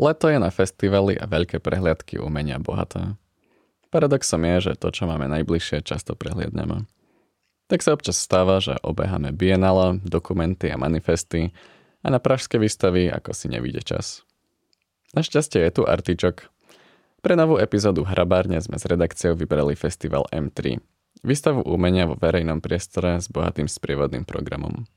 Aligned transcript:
Leto 0.00 0.32
je 0.32 0.38
na 0.40 0.48
festivaly 0.48 1.20
a 1.20 1.28
veľké 1.28 1.60
prehliadky 1.60 2.16
umenia 2.16 2.56
bohaté. 2.56 3.16
Paradoxom 3.92 4.40
je, 4.40 4.72
že 4.72 4.80
to, 4.80 4.88
čo 4.88 5.04
máme 5.04 5.28
najbližšie, 5.28 5.84
často 5.84 6.16
prehliadneme. 6.16 6.88
Tak 7.68 7.84
sa 7.84 7.92
občas 7.92 8.16
stáva, 8.16 8.56
že 8.60 8.80
obeháme 8.80 9.36
bienala, 9.36 10.00
dokumenty 10.00 10.72
a 10.72 10.80
manifesty 10.80 11.52
a 12.00 12.08
na 12.08 12.16
pražské 12.16 12.56
výstavy 12.56 13.12
ako 13.12 13.36
si 13.36 13.52
nevíde 13.52 13.84
čas. 13.84 14.24
Našťastie 15.12 15.60
je 15.60 15.72
tu 15.76 15.82
Artičok. 15.84 16.48
Pre 17.20 17.34
novú 17.36 17.60
epizódu 17.60 18.00
Hrabárne 18.08 18.56
sme 18.64 18.80
s 18.80 18.88
redakciou 18.88 19.36
vybrali 19.36 19.76
festival 19.76 20.24
M3. 20.32 20.80
Výstavu 21.20 21.60
umenia 21.68 22.08
vo 22.08 22.16
verejnom 22.16 22.64
priestore 22.64 23.20
s 23.20 23.28
bohatým 23.28 23.68
sprievodným 23.68 24.24
programom. 24.24 24.88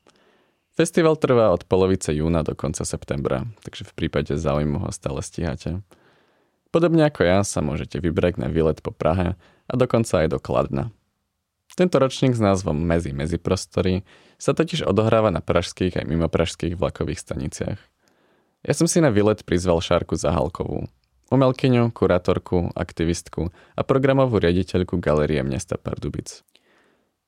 Festival 0.76 1.16
trvá 1.16 1.56
od 1.56 1.64
polovice 1.64 2.12
júna 2.12 2.44
do 2.44 2.52
konca 2.52 2.84
septembra, 2.84 3.48
takže 3.64 3.88
v 3.88 3.96
prípade 3.96 4.36
záujmu 4.36 4.84
ho 4.84 4.90
stále 4.92 5.24
stíhate. 5.24 5.80
Podobne 6.68 7.08
ako 7.08 7.24
ja 7.24 7.40
sa 7.48 7.64
môžete 7.64 8.04
vybrať 8.04 8.44
na 8.44 8.52
výlet 8.52 8.84
po 8.84 8.92
Prahe 8.92 9.40
a 9.72 9.74
dokonca 9.80 10.20
aj 10.20 10.36
do 10.36 10.40
Kladna. 10.44 10.92
Tento 11.80 11.96
ročník 11.96 12.36
s 12.36 12.44
názvom 12.44 12.76
Mezi 12.76 13.16
meziprostory 13.16 14.04
sa 14.36 14.52
totiž 14.52 14.84
odohráva 14.84 15.32
na 15.32 15.40
pražských 15.40 15.96
aj 16.00 16.06
mimo 16.08 16.28
pražských 16.28 16.76
vlakových 16.76 17.24
staniciach. 17.24 17.80
Ja 18.68 18.74
som 18.76 18.88
si 18.88 19.00
na 19.00 19.16
výlet 19.16 19.48
prizval 19.48 19.80
Šárku 19.80 20.20
Zahalkovú, 20.20 20.92
umelkyňu, 21.32 21.92
kurátorku, 21.96 22.76
aktivistku 22.76 23.52
a 23.76 23.82
programovú 23.84 24.44
riaditeľku 24.44 25.00
Galerie 25.00 25.40
mesta 25.44 25.80
Pardubic. 25.80 26.44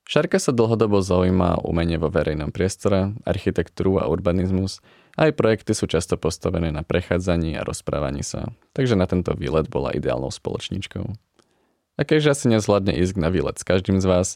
Šarka 0.08 0.40
sa 0.40 0.56
dlhodobo 0.56 1.04
zaujíma 1.04 1.60
o 1.60 1.68
umenie 1.68 2.00
vo 2.00 2.08
verejnom 2.08 2.48
priestore, 2.48 3.12
architektúru 3.28 4.00
a 4.00 4.08
urbanizmus 4.08 4.80
aj 5.20 5.36
projekty 5.36 5.76
sú 5.76 5.84
často 5.84 6.16
postavené 6.16 6.72
na 6.72 6.80
prechádzaní 6.80 7.60
a 7.60 7.66
rozprávaní 7.66 8.24
sa, 8.24 8.48
takže 8.72 8.96
na 8.96 9.04
tento 9.04 9.36
výlet 9.36 9.68
bola 9.68 9.92
ideálnou 9.92 10.32
spoločničkou. 10.32 11.04
A 11.98 12.00
keďže 12.08 12.32
asi 12.32 12.46
nezvládne 12.48 12.96
ísť 12.96 13.20
na 13.20 13.28
výlet 13.28 13.60
s 13.60 13.68
každým 13.68 14.00
z 14.00 14.08
vás, 14.08 14.28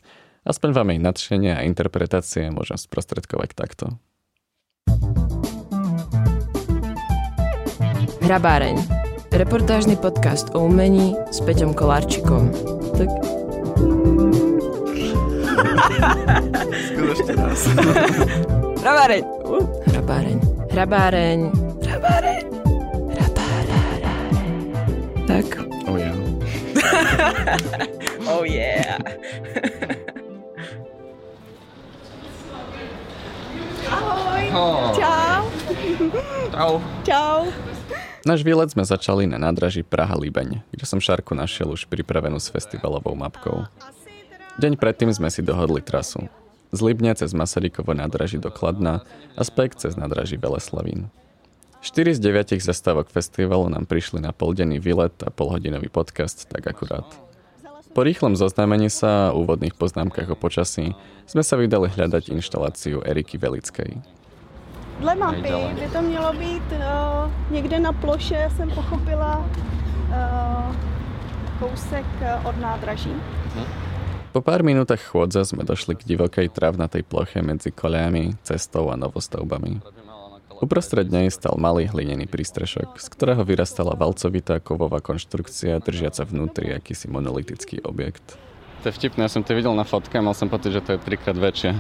aspoň 0.45 0.77
vám 0.77 0.93
jej 0.93 1.01
nadšenie 1.01 1.53
a 1.57 1.65
interpretácie 1.65 2.53
môžem 2.53 2.77
sprostredkovať 2.77 3.57
takto. 3.57 3.97
Hrabáreň. 8.21 8.77
Reportážny 9.33 9.97
podcast 9.97 10.53
o 10.53 10.69
umení 10.69 11.17
s 11.33 11.41
Peťom 11.41 11.73
Kolárčikom. 11.73 12.53
Tak... 13.01 13.32
Skús 15.83 17.09
ešte 17.19 17.33
raz. 17.35 17.61
Hrabáreň. 18.83 19.25
Uh, 19.43 19.67
hrabáreň. 19.91 20.39
Hrabáreň. 20.71 21.41
Hrabáreň. 21.83 22.45
Hrabáreň. 23.11 24.03
Tak. 25.27 25.47
Oh 25.87 25.97
yeah. 25.99 26.17
oh 28.33 28.43
yeah. 28.47 28.99
Ahoj. 33.93 34.45
Oh. 34.55 34.91
Čau. 34.95 35.43
Čau. 36.53 36.73
Čau. 37.03 37.39
Náš 38.23 38.47
výlet 38.47 38.71
sme 38.71 38.87
začali 38.87 39.27
na 39.27 39.35
nádraží 39.35 39.83
Praha-Libeň, 39.83 40.63
kde 40.71 40.85
som 40.87 41.03
Šarku 41.03 41.35
našiel 41.35 41.75
už 41.75 41.91
pripravenú 41.91 42.39
s 42.39 42.55
festivalovou 42.55 43.19
mapkou. 43.19 43.67
Deň 44.61 44.77
predtým 44.77 45.09
sme 45.09 45.33
si 45.33 45.41
dohodli 45.41 45.81
trasu 45.81 46.29
z 46.73 46.79
Libne 46.85 47.17
cez 47.17 47.33
Masarykovo 47.33 47.97
nádraží 47.97 48.37
do 48.37 48.53
Kladna 48.53 49.01
a 49.33 49.43
späť 49.49 49.81
cez 49.81 49.97
nádraží 49.97 50.37
Veleslavín. 50.37 51.09
4 51.81 52.17
z 52.17 52.21
9 52.21 52.61
zastávok 52.61 53.09
festivalu 53.09 53.73
nám 53.73 53.89
prišli 53.89 54.21
na 54.21 54.37
poldenný 54.37 54.77
výlet 54.77 55.17
a 55.25 55.33
polhodinový 55.33 55.89
podcast 55.89 56.53
tak 56.53 56.69
akurát. 56.69 57.09
Po 57.97 58.01
rýchlom 58.05 58.37
zoznámení 58.37 58.93
sa 58.93 59.33
a 59.33 59.37
úvodných 59.37 59.73
poznámkach 59.73 60.29
o 60.29 60.37
počasí 60.37 60.93
sme 61.25 61.41
sa 61.41 61.57
vydali 61.57 61.89
hľadať 61.89 62.29
inštaláciu 62.33 63.01
Eriky 63.09 63.41
Velickej. 63.41 64.01
Dle 65.01 65.15
mapy 65.17 65.49
by 65.81 65.89
to 65.93 66.01
mělo 66.03 66.33
být 66.33 66.69
uh, 66.73 66.79
někde 67.51 67.81
na 67.81 67.93
ploše, 67.93 68.49
jsem 68.57 68.71
pochopila, 68.71 69.49
uh, 70.09 70.77
kousek 71.59 72.07
od 72.45 72.57
nádraží. 72.61 73.17
Hm? 73.57 73.92
Po 74.33 74.41
pár 74.41 74.65
minútach 74.65 75.13
chôdza 75.13 75.45
sme 75.45 75.61
došli 75.61 75.93
k 75.93 76.09
divokej 76.09 76.49
travnatej 76.57 77.05
ploche 77.05 77.45
medzi 77.45 77.69
koľami, 77.69 78.41
cestou 78.41 78.89
a 78.89 78.97
novostavbami. 78.97 79.85
Uprostred 80.65 81.13
nej 81.13 81.29
stal 81.29 81.61
malý 81.61 81.93
hlinený 81.93 82.25
prístrešok, 82.33 82.97
z 82.97 83.07
ktorého 83.13 83.45
vyrastala 83.45 83.93
valcovitá 83.93 84.57
kovová 84.57 85.05
konštrukcia, 85.05 85.85
držiaca 85.85 86.25
vnútri 86.25 86.73
akýsi 86.73 87.13
monolitický 87.13 87.85
objekt. 87.85 88.41
To 88.81 88.89
je 88.89 88.97
vtipné, 88.97 89.29
ja 89.29 89.33
som 89.37 89.45
to 89.45 89.53
videl 89.53 89.77
na 89.77 89.85
fotke 89.85 90.17
a 90.17 90.25
mal 90.25 90.33
som 90.33 90.49
pocit, 90.49 90.73
že 90.73 90.81
to 90.81 90.97
je 90.97 91.05
trikrát 91.05 91.37
väčšie. 91.37 91.77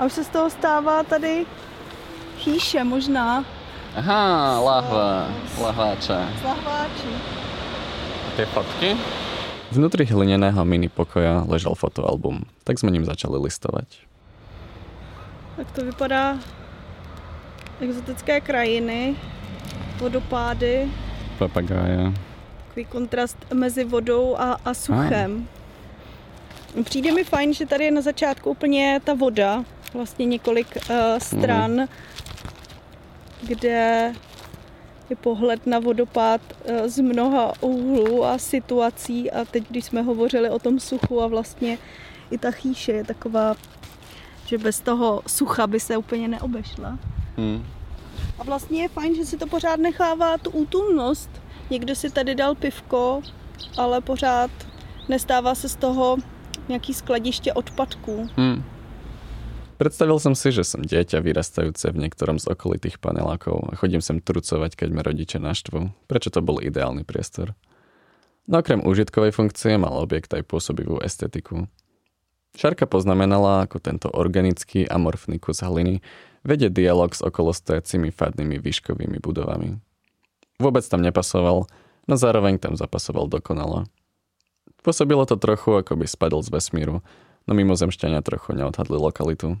A 0.00 0.08
už 0.08 0.12
se 0.12 0.24
z 0.24 0.30
toho 0.32 0.48
stává 0.50 1.04
tady 1.04 1.44
chýše 2.40 2.80
možná. 2.84 3.44
Aha, 3.94 4.58
lahva, 4.64 5.28
lahváče. 5.60 6.18
Lahváči 6.40 7.43
tie 8.34 8.46
fotky. 8.50 8.98
Vnútri 9.70 10.02
hlineného 10.06 10.58
mini 10.66 10.90
pokoja 10.90 11.46
ležal 11.46 11.78
fotoalbum, 11.78 12.42
tak 12.66 12.78
sme 12.78 12.90
ním 12.90 13.06
začali 13.06 13.38
listovať. 13.38 13.86
Tak 15.54 15.66
to 15.70 15.80
vypadá 15.86 16.38
exotické 17.80 18.42
krajiny, 18.42 19.14
vodopády. 19.98 20.90
Papagáje. 21.38 22.10
Takový 22.68 22.84
kontrast 22.86 23.38
mezi 23.54 23.84
vodou 23.84 24.34
a, 24.38 24.58
a 24.64 24.74
suchem. 24.74 25.46
Ah. 25.46 26.82
Přijde 26.82 27.12
mi 27.12 27.24
fajn, 27.24 27.54
že 27.54 27.66
tady 27.66 27.84
je 27.84 27.90
na 27.90 28.00
začátku 28.00 28.50
úplně 28.50 29.00
ta 29.04 29.14
voda, 29.14 29.64
vlastně 29.94 30.26
několik 30.26 30.68
uh, 30.76 31.18
stran, 31.18 31.70
mm. 31.70 31.88
kde 33.46 34.12
je 35.10 35.16
pohled 35.16 35.66
na 35.66 35.78
vodopád 35.78 36.40
eh, 36.64 36.88
z 36.88 36.98
mnoha 36.98 37.52
úhlů 37.60 38.24
a 38.24 38.38
situací 38.38 39.30
a 39.30 39.44
teď, 39.44 39.64
když 39.70 39.84
jsme 39.84 40.02
hovořili 40.02 40.50
o 40.50 40.58
tom 40.58 40.80
suchu 40.80 41.22
a 41.22 41.26
vlastně 41.26 41.78
i 42.30 42.38
ta 42.38 42.50
chýše 42.50 42.92
je 42.92 43.04
taková, 43.04 43.54
že 44.46 44.58
bez 44.58 44.80
toho 44.80 45.22
sucha 45.26 45.66
by 45.66 45.80
se 45.80 45.96
úplně 45.96 46.28
neobešla. 46.28 46.98
Hmm. 47.36 47.66
A 48.38 48.44
vlastně 48.44 48.82
je 48.82 48.88
fajn, 48.88 49.14
že 49.14 49.24
si 49.24 49.36
to 49.36 49.46
pořád 49.46 49.80
nechává 49.80 50.38
tu 50.38 50.50
útulnost. 50.50 51.30
Někdo 51.70 51.94
si 51.94 52.10
tady 52.10 52.34
dal 52.34 52.54
pivko, 52.54 53.22
ale 53.76 54.00
pořád 54.00 54.50
nestává 55.08 55.54
se 55.54 55.68
z 55.68 55.76
toho 55.76 56.16
nějaký 56.68 56.94
skladiště 56.94 57.52
odpadků. 57.52 58.28
Hmm. 58.36 58.64
Predstavil 59.74 60.22
som 60.22 60.38
si, 60.38 60.54
že 60.54 60.62
som 60.62 60.86
dieťa 60.86 61.18
vyrastajúce 61.18 61.90
v 61.90 62.06
niektorom 62.06 62.38
z 62.38 62.46
okolitých 62.46 63.02
panelákov 63.02 63.74
a 63.74 63.78
chodím 63.78 63.98
sem 63.98 64.22
trucovať, 64.22 64.78
keď 64.78 64.88
ma 64.94 65.02
rodiče 65.02 65.42
naštvú. 65.42 65.90
Prečo 66.06 66.30
to 66.30 66.38
bol 66.38 66.62
ideálny 66.62 67.02
priestor? 67.02 67.58
No 68.46 68.62
okrem 68.62 68.86
užitkovej 68.86 69.34
funkcie 69.34 69.74
mal 69.74 69.98
objekt 69.98 70.30
aj 70.30 70.46
pôsobivú 70.46 71.02
estetiku. 71.02 71.66
Šarka 72.54 72.86
poznamenala, 72.86 73.66
ako 73.66 73.82
tento 73.82 74.06
organický 74.14 74.86
amorfný 74.86 75.42
kus 75.42 75.58
hliny 75.58 75.98
vedie 76.46 76.70
dialog 76.70 77.10
s 77.10 77.24
okolostojacimi 77.24 78.14
fadnými 78.14 78.62
výškovými 78.62 79.18
budovami. 79.18 79.82
Vôbec 80.62 80.86
tam 80.86 81.02
nepasoval, 81.02 81.66
no 82.06 82.14
zároveň 82.14 82.62
tam 82.62 82.78
zapasoval 82.78 83.26
dokonalo. 83.26 83.90
Pôsobilo 84.86 85.26
to 85.26 85.34
trochu, 85.34 85.82
ako 85.82 85.98
by 85.98 86.06
spadol 86.06 86.46
z 86.46 86.54
vesmíru, 86.54 87.02
no 87.44 87.52
mimozemšťania 87.54 88.24
trochu 88.24 88.56
neodhadli 88.56 88.96
lokalitu. 88.96 89.56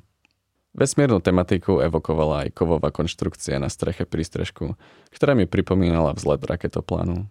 Vesmírnu 0.74 1.22
tematiku 1.22 1.78
evokovala 1.78 2.48
aj 2.48 2.58
kovová 2.58 2.90
konštrukcia 2.90 3.62
na 3.62 3.70
streche 3.70 4.02
prístrežku, 4.02 4.74
ktorá 5.14 5.38
mi 5.38 5.46
pripomínala 5.46 6.10
vzlet 6.18 6.42
raketoplánu. 6.42 7.30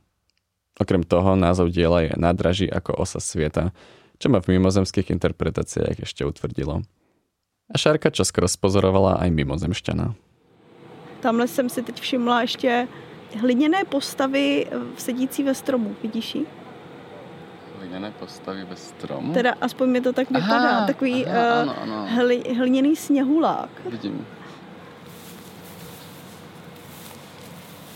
Okrem 0.79 1.03
toho 1.03 1.35
názov 1.35 1.75
diela 1.75 2.07
je 2.07 2.15
nádraží 2.15 2.71
ako 2.71 2.95
osa 2.97 3.19
sveta, 3.19 3.75
čo 4.17 4.31
ma 4.31 4.39
v 4.39 4.55
mimozemských 4.55 5.11
interpretáciách 5.11 6.07
ešte 6.07 6.23
utvrdilo. 6.23 6.87
A 7.67 7.75
Šárka 7.75 8.15
čoskoro 8.15 8.47
spozorovala 8.47 9.19
aj 9.19 9.29
mimozemšťana. 9.35 10.15
Tamhle 11.19 11.47
jsem 11.47 11.69
si 11.69 11.83
teď 11.83 12.01
všimla 12.01 12.41
ještě 12.41 12.87
hliněné 13.39 13.83
postavy 13.83 14.67
sedící 14.97 15.43
ve 15.43 15.55
stromu, 15.55 15.95
vidíš 16.03 16.35
ji? 16.35 16.45
Hliněné 17.83 18.11
postavy 18.19 18.65
bez 18.65 18.79
stromu? 18.95 19.33
Teda 19.33 19.53
aspoň 19.61 19.87
mi 19.89 20.01
to 20.01 20.13
tak 20.13 20.31
vypadá. 20.31 20.69
Aha, 20.69 20.87
Takový 20.87 21.27
aha, 21.27 21.39
uh, 21.39 21.61
ano, 21.61 21.75
ano. 21.83 22.07
Hli, 22.15 22.43
hliněný 22.57 22.95
sněhulák. 22.95 23.69
Vidím. 23.85 24.25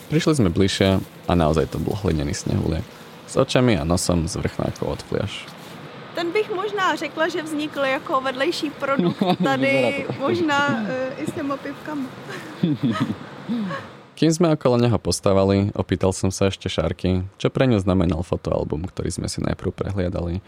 Prišli 0.07 0.39
sme 0.39 0.48
bližšie 0.48 1.04
a 1.04 1.31
naozaj 1.36 1.68
to 1.68 1.84
bol 1.84 1.92
hlinený 2.00 2.31
snehuliak. 2.31 2.88
S 3.28 3.36
očami 3.36 3.75
a 3.75 3.84
nosom 3.84 4.24
z 4.24 4.39
vrchnákov 4.39 4.88
od 4.88 5.01
fliaž. 5.04 5.44
ten 6.16 6.31
bych 6.31 6.50
možná 6.56 6.95
řekla, 6.95 7.28
že 7.28 7.44
vznikl 7.44 7.80
jako 7.80 8.22
vedlejší 8.22 8.69
produkt 8.69 9.19
tady, 9.44 10.06
možná 10.19 10.68
uh, 10.68 11.22
i 11.24 11.28
s 11.28 11.31
těma 11.31 11.57
pivkama. 11.57 12.07
Kým 14.18 14.34
sme 14.34 14.50
okolo 14.50 14.81
neho 14.81 14.98
postávali, 14.98 15.69
opýtal 15.78 16.10
som 16.10 16.34
sa 16.34 16.50
ešte 16.50 16.66
Šárky, 16.66 17.22
čo 17.38 17.54
pre 17.54 17.69
ňu 17.69 17.78
znamenal 17.78 18.25
fotoalbum, 18.25 18.90
ktorý 18.90 19.14
sme 19.14 19.30
si 19.30 19.46
najprv 19.46 19.69
prehliadali 19.69 20.42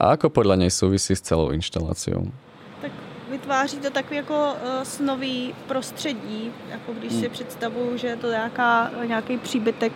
a 0.00 0.16
ako 0.16 0.32
podľa 0.32 0.64
nej 0.64 0.72
súvisí 0.72 1.12
s 1.12 1.20
celou 1.20 1.52
inštaláciou. 1.52 2.32
Tak 2.80 2.92
vytváří 3.28 3.76
to 3.84 3.90
takový 3.92 4.16
jako 4.16 4.56
uh, 4.56 4.82
snový 4.82 5.54
prostředí, 5.68 6.48
jako 6.70 6.92
když 6.92 7.12
hmm. 7.12 7.20
si 7.20 7.28
představuju, 7.28 7.96
že 7.96 8.06
je 8.06 8.16
to 8.16 8.30
nějaká, 8.30 8.90
nějaký 9.06 9.38
příbytek 9.38 9.92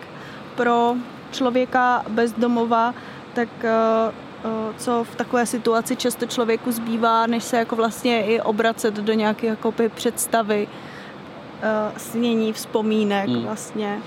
pro 0.55 0.93
člověka 1.31 2.05
bez 2.09 2.33
domova, 2.33 2.93
tak 3.33 3.49
uh, 3.65 4.73
co 4.77 5.03
v 5.03 5.15
takové 5.15 5.45
situaci 5.45 5.95
často 5.95 6.25
člověku 6.25 6.71
zbývá, 6.71 7.27
než 7.27 7.43
se 7.43 7.57
jako 7.57 7.75
vlastně 7.75 8.25
i 8.25 8.41
obracet 8.41 8.93
do 8.93 9.13
nějaké 9.13 9.47
jako 9.47 9.73
představy, 9.95 10.67
snění, 11.97 12.53
vzpomínek 12.53 13.29
hmm. 13.29 13.43
vlastně. 13.43 13.99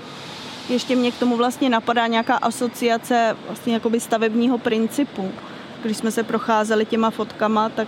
Ještě 0.69 0.95
mě 0.95 1.11
k 1.11 1.19
tomu 1.19 1.37
vlastně 1.37 1.69
napadá 1.69 2.07
nějaká 2.07 2.35
asociace 2.35 3.35
vlastně 3.45 3.73
jakoby 3.73 3.99
stavebního 3.99 4.57
principu. 4.57 5.31
Když 5.83 5.97
jsme 5.97 6.11
se 6.11 6.23
procházeli 6.23 6.85
těma 6.85 7.09
fotkama, 7.09 7.69
tak, 7.69 7.87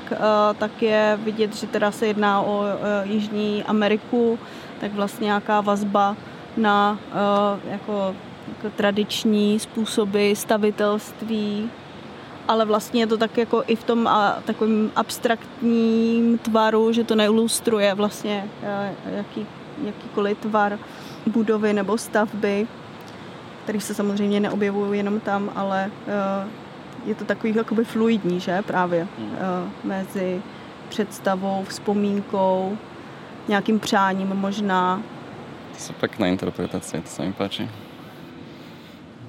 tak 0.57 0.81
je 0.81 1.19
vidět, 1.23 1.55
že 1.55 1.67
teda 1.67 1.91
se 1.91 2.07
jedná 2.07 2.41
o 2.41 2.63
Jižní 3.03 3.63
Ameriku, 3.63 4.39
tak 4.79 4.93
vlastně 4.93 5.25
nějaká 5.25 5.61
vazba 5.61 6.17
na 6.57 6.99
jako, 7.71 8.15
jako 8.47 8.69
tradiční 8.75 9.59
způsoby 9.59 10.33
stavitelství, 10.33 11.69
ale 12.51 12.65
vlastně 12.67 13.01
je 13.01 13.07
to 13.07 13.17
tak 13.17 13.37
jako 13.37 13.63
i 13.67 13.75
v 13.75 13.83
tom 13.83 14.07
a, 14.07 14.43
takovým 14.45 14.91
abstraktním 14.95 16.37
tvaru, 16.37 16.91
že 16.91 17.03
to 17.03 17.15
neilustruje 17.15 17.93
vlastně 17.95 18.43
jaký, 19.15 19.47
jakýkoliv 19.85 20.37
tvar 20.37 20.79
budovy 21.27 21.73
nebo 21.73 21.97
stavby, 21.97 22.67
který 23.63 23.79
se 23.81 23.93
samozřejmě 23.93 24.39
neobjevují 24.39 24.99
jenom 24.99 25.19
tam, 25.19 25.51
ale 25.55 25.91
je 27.05 27.15
to 27.15 27.25
takový 27.25 27.55
jakoby 27.55 27.83
fluidní, 27.85 28.39
že 28.39 28.61
právě 28.61 29.07
hmm. 29.17 29.71
mezi 29.83 30.41
představou, 30.89 31.63
vzpomínkou, 31.67 32.77
nějakým 33.47 33.79
přáním 33.79 34.27
možná. 34.27 35.01
To 35.71 35.79
sú 35.79 35.93
pekné 35.97 36.29
interpretácie, 36.35 36.99
to 37.01 37.09
sa 37.09 37.23
mi 37.23 37.33
páči. 37.33 37.65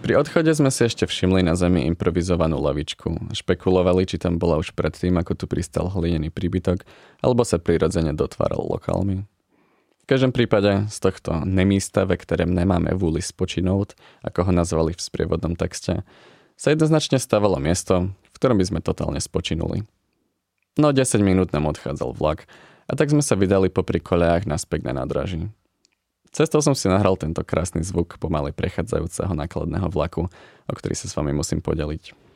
Pri 0.02 0.18
odchode 0.18 0.50
sme 0.50 0.66
si 0.74 0.82
ešte 0.82 1.06
všimli 1.06 1.46
na 1.46 1.54
zemi 1.54 1.86
improvizovanú 1.86 2.58
lavičku. 2.58 3.30
Špekulovali, 3.38 4.02
či 4.02 4.18
tam 4.18 4.34
bola 4.34 4.58
už 4.58 4.74
predtým, 4.74 5.14
ako 5.14 5.38
tu 5.38 5.44
pristal 5.46 5.86
hlinený 5.86 6.34
príbytok, 6.34 6.82
alebo 7.22 7.46
sa 7.46 7.62
prirodzene 7.62 8.10
dotváral 8.10 8.66
lokálmi. 8.66 9.22
V 10.02 10.06
každom 10.10 10.34
prípade 10.34 10.90
z 10.90 10.96
tohto 10.98 11.46
nemísta, 11.46 12.02
ve 12.02 12.18
ktorém 12.18 12.50
nemáme 12.50 12.90
vúli 12.98 13.22
spočinout, 13.22 13.94
ako 14.26 14.50
ho 14.50 14.52
nazvali 14.52 14.90
v 14.90 15.06
sprievodnom 15.06 15.54
texte, 15.54 16.02
sa 16.58 16.74
jednoznačne 16.74 17.22
stavalo 17.22 17.62
miesto, 17.62 18.10
v 18.10 18.30
ktorom 18.34 18.58
by 18.58 18.74
sme 18.74 18.80
totálne 18.82 19.22
spočinuli. 19.22 19.86
No 20.82 20.90
10 20.90 21.22
minút 21.22 21.54
nám 21.54 21.70
odchádzal 21.70 22.10
vlak 22.18 22.50
a 22.90 22.98
tak 22.98 23.14
sme 23.14 23.22
sa 23.22 23.38
vydali 23.38 23.70
popri 23.70 24.02
koľajách 24.02 24.50
naspäť 24.50 24.82
na 24.82 25.06
nádraží. 25.06 25.46
Cestou 26.32 26.64
som 26.64 26.72
si 26.72 26.88
nahral 26.88 27.20
tento 27.20 27.44
krásny 27.44 27.84
zvuk 27.84 28.16
pomaly 28.16 28.56
prechádzajúceho 28.56 29.36
nákladného 29.36 29.92
vlaku, 29.92 30.32
o 30.64 30.72
ktorý 30.72 30.96
sa 30.96 31.04
s 31.04 31.12
vami 31.12 31.36
musím 31.36 31.60
podeliť. 31.60 32.31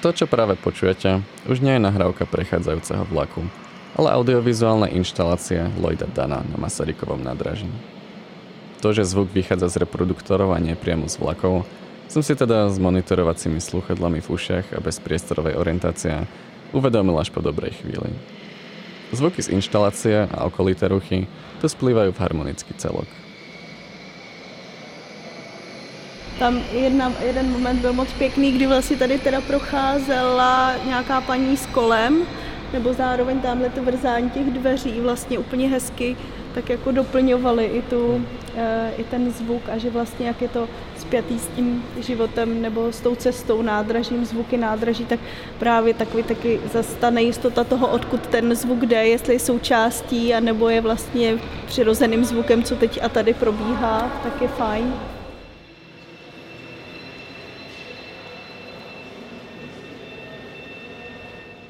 To, 0.00 0.16
čo 0.16 0.24
práve 0.24 0.56
počujete, 0.56 1.20
už 1.44 1.60
nie 1.60 1.76
je 1.76 1.84
nahrávka 1.84 2.24
prechádzajúceho 2.24 3.04
vlaku, 3.12 3.44
ale 3.92 4.08
audiovizuálna 4.16 4.88
inštalácia 4.88 5.68
Lloyda 5.76 6.08
Dana 6.08 6.40
na 6.40 6.56
Masarykovom 6.56 7.20
nádraží. 7.20 7.68
To, 8.80 8.96
že 8.96 9.04
zvuk 9.04 9.28
vychádza 9.28 9.68
z 9.68 9.84
reproduktorov 9.84 10.56
a 10.56 10.62
nie 10.62 10.72
priamo 10.72 11.04
z 11.04 11.20
vlakov, 11.20 11.68
som 12.08 12.24
si 12.24 12.32
teda 12.32 12.72
s 12.72 12.80
monitorovacími 12.80 13.60
sluchadlami 13.60 14.24
v 14.24 14.28
ušiach 14.32 14.72
a 14.72 14.80
bez 14.80 14.96
priestorovej 15.04 15.60
orientácie 15.60 16.24
uvedomil 16.72 17.20
až 17.20 17.28
po 17.28 17.44
dobrej 17.44 17.84
chvíli. 17.84 18.16
Zvuky 19.12 19.44
z 19.44 19.52
inštalácie 19.52 20.32
a 20.32 20.48
okolité 20.48 20.88
ruchy 20.88 21.28
tu 21.60 21.68
splývajú 21.68 22.16
v 22.16 22.22
harmonický 22.24 22.72
celok. 22.80 23.29
Tam 26.40 26.60
jedna, 26.72 27.12
jeden 27.26 27.52
moment 27.52 27.80
byl 27.80 27.92
moc 27.92 28.12
pěkný, 28.12 28.52
kdy 28.52 28.66
vlastně 28.66 28.96
tady 28.96 29.18
teda 29.18 29.40
procházela 29.40 30.74
nějaká 30.86 31.20
paní 31.20 31.56
s 31.56 31.66
kolem, 31.66 32.22
nebo 32.72 32.92
zároveň 32.92 33.40
tamhle 33.40 33.68
to 33.68 33.82
vrzání 33.82 34.30
těch 34.30 34.46
dveří 34.46 35.00
vlastně 35.00 35.38
úplně 35.38 35.68
hezky 35.68 36.16
tak 36.54 36.70
jako 36.70 36.92
doplňovali 36.92 37.64
i, 37.64 37.82
tu, 37.82 38.24
e, 38.56 38.90
i 38.96 39.04
ten 39.04 39.32
zvuk 39.32 39.62
a 39.68 39.78
že 39.78 39.90
vlastně 39.90 40.26
jak 40.26 40.42
je 40.42 40.48
to 40.48 40.68
spjatý 40.98 41.38
s 41.38 41.46
tím 41.46 41.84
životem 41.98 42.62
nebo 42.62 42.92
s 42.92 43.00
tou 43.00 43.14
cestou 43.14 43.62
nádražím, 43.62 44.24
zvuky 44.24 44.56
nádraží, 44.56 45.04
tak 45.04 45.20
právě 45.58 45.94
takový 45.94 46.22
taky 46.22 46.60
zase 46.72 46.96
ta 46.96 47.10
nejistota 47.10 47.64
toho, 47.64 47.88
odkud 47.88 48.26
ten 48.26 48.54
zvuk 48.54 48.86
jde, 48.86 49.06
jestli 49.06 49.34
je 49.34 49.40
součástí 49.40 50.34
a 50.34 50.40
nebo 50.40 50.68
je 50.68 50.80
vlastně 50.80 51.38
přirozeným 51.66 52.24
zvukem, 52.24 52.62
co 52.62 52.76
teď 52.76 53.00
a 53.02 53.08
tady 53.08 53.34
probíhá, 53.34 54.20
tak 54.22 54.42
je 54.42 54.48
fajn. 54.48 54.94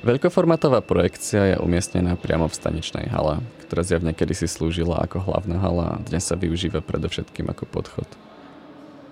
Veľkoformátová 0.00 0.80
projekcia 0.80 1.52
je 1.52 1.56
umiestnená 1.60 2.16
priamo 2.16 2.48
v 2.48 2.56
staničnej 2.56 3.12
hale, 3.12 3.44
ktorá 3.68 3.84
zjavne 3.84 4.16
kedysi 4.16 4.48
slúžila 4.48 4.96
ako 5.04 5.20
hlavná 5.20 5.60
hala 5.60 5.86
a 5.92 6.00
dnes 6.00 6.24
sa 6.24 6.40
využíva 6.40 6.80
predovšetkým 6.80 7.44
ako 7.52 7.68
podchod. 7.68 8.08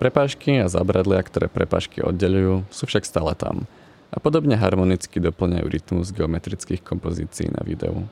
Prepážky 0.01 0.57
a 0.57 0.65
zabradlia, 0.65 1.21
ktoré 1.21 1.45
prepážky 1.45 2.01
oddelujú, 2.01 2.65
sú 2.73 2.89
však 2.89 3.05
stále 3.05 3.37
tam 3.37 3.69
a 4.09 4.17
podobne 4.17 4.57
harmonicky 4.57 5.21
doplňajú 5.21 5.65
rytmus 5.69 6.09
geometrických 6.09 6.81
kompozícií 6.81 7.53
na 7.53 7.61
videu. 7.61 8.09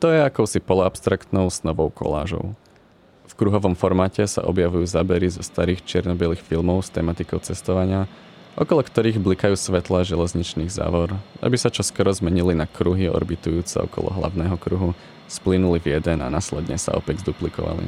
To 0.00 0.08
je 0.08 0.24
akousi 0.24 0.64
poloabstraktnou 0.64 1.52
snovou 1.52 1.92
kolážou. 1.92 2.56
V 3.28 3.32
kruhovom 3.36 3.76
formáte 3.76 4.24
sa 4.24 4.40
objavujú 4.40 4.88
zábery 4.88 5.28
zo 5.28 5.44
starých 5.44 5.84
čiernobielých 5.84 6.40
filmov 6.40 6.88
s 6.88 6.88
tematikou 6.88 7.44
cestovania 7.44 8.08
okolo 8.54 8.86
ktorých 8.86 9.18
blikajú 9.18 9.58
svetla 9.58 10.06
železničných 10.06 10.70
závor, 10.70 11.18
aby 11.42 11.58
sa 11.58 11.70
čoskoro 11.70 12.10
zmenili 12.14 12.54
na 12.54 12.70
kruhy 12.70 13.10
orbitujúce 13.10 13.82
okolo 13.82 14.14
hlavného 14.14 14.54
kruhu, 14.58 14.94
splynuli 15.26 15.82
v 15.82 15.98
jeden 15.98 16.22
a 16.22 16.30
následne 16.30 16.78
sa 16.78 16.94
opäť 16.94 17.26
zduplikovali. 17.26 17.86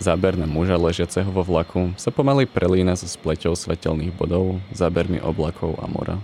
Záber 0.00 0.34
na 0.34 0.48
muža 0.48 0.80
ležiaceho 0.80 1.28
vo 1.28 1.44
vlaku 1.44 1.92
sa 2.00 2.08
pomaly 2.08 2.48
prelína 2.48 2.96
so 2.96 3.04
spleťou 3.04 3.52
svetelných 3.52 4.16
bodov, 4.16 4.58
zábermi 4.72 5.20
oblakov 5.20 5.76
a 5.78 5.86
mora. 5.86 6.16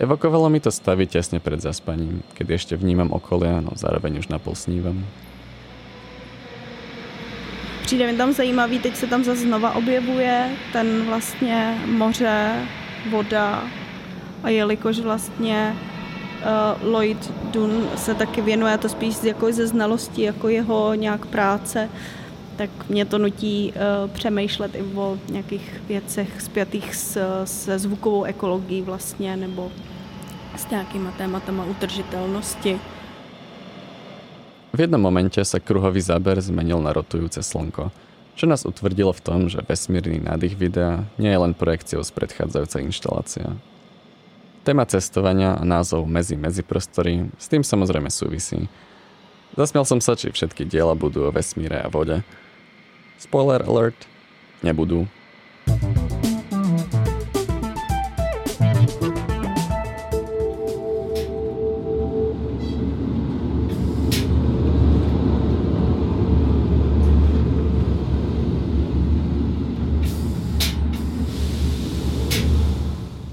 Evokovalo 0.00 0.48
mi 0.48 0.64
to 0.64 0.72
stavy 0.72 1.04
tesne 1.04 1.44
pred 1.44 1.60
zaspaním, 1.60 2.24
keď 2.32 2.56
ešte 2.56 2.74
vnímam 2.78 3.12
okolia, 3.12 3.60
no 3.60 3.76
zároveň 3.76 4.24
už 4.24 4.32
napol 4.32 4.56
snívam. 4.56 5.04
Přijde 7.90 8.06
mi 8.06 8.16
tam 8.18 8.32
zajímavý, 8.32 8.78
teď 8.78 8.96
se 8.96 9.06
tam 9.06 9.24
zase 9.24 9.40
znova 9.40 9.74
objevuje 9.74 10.50
ten 10.72 11.02
vlastně 11.06 11.78
moře, 11.86 12.66
voda 13.10 13.62
a 14.42 14.48
jelikož 14.48 14.98
vlastně 14.98 15.76
uh, 16.82 16.92
Lloyd 16.92 17.32
Dunn 17.44 17.88
se 17.96 18.14
taky 18.14 18.40
věnuje, 18.40 18.78
to 18.78 18.88
spíš 18.88 19.16
jako 19.22 19.52
ze 19.52 19.66
znalosti, 19.66 20.22
jako 20.22 20.48
jeho 20.48 20.94
nějak 20.94 21.26
práce, 21.26 21.90
tak 22.56 22.70
mě 22.88 23.04
to 23.04 23.18
nutí 23.18 23.72
uh, 23.72 24.10
přemýšlet 24.10 24.74
i 24.74 24.82
o 24.94 25.18
nějakých 25.28 25.82
věcech 25.88 26.42
spjatých 26.42 26.94
s, 26.94 27.18
se 27.44 27.78
zvukovou 27.78 28.24
ekologií 28.24 28.82
vlastně, 28.82 29.36
nebo 29.36 29.72
s 30.56 30.70
nějakýma 30.70 31.10
tématama 31.10 31.64
utržitelnosti. 31.64 32.80
V 34.70 34.78
jednom 34.78 35.02
momente 35.02 35.42
sa 35.42 35.58
kruhový 35.58 35.98
záber 35.98 36.38
zmenil 36.38 36.78
na 36.78 36.94
rotujúce 36.94 37.42
slnko, 37.42 37.90
čo 38.38 38.44
nás 38.46 38.62
utvrdilo 38.62 39.10
v 39.10 39.24
tom, 39.24 39.40
že 39.50 39.66
vesmírny 39.66 40.22
nádych 40.22 40.54
videa 40.54 41.10
nie 41.18 41.34
je 41.34 41.42
len 41.42 41.58
projekciou 41.58 42.06
z 42.06 42.14
predchádzajúcej 42.14 42.86
inštalácie. 42.86 43.46
Téma 44.62 44.86
cestovania 44.86 45.58
a 45.58 45.66
názov 45.66 46.06
Mezi 46.06 46.38
medziprostory 46.38 47.26
s 47.34 47.50
tým 47.50 47.66
samozrejme 47.66 48.12
súvisí. 48.14 48.70
Zasmiel 49.58 49.82
som 49.82 49.98
sa, 49.98 50.14
či 50.14 50.30
všetky 50.30 50.62
diela 50.62 50.94
budú 50.94 51.26
o 51.26 51.34
vesmíre 51.34 51.82
a 51.82 51.90
vode. 51.90 52.22
Spoiler 53.18 53.66
alert, 53.66 54.06
nebudú. 54.62 55.10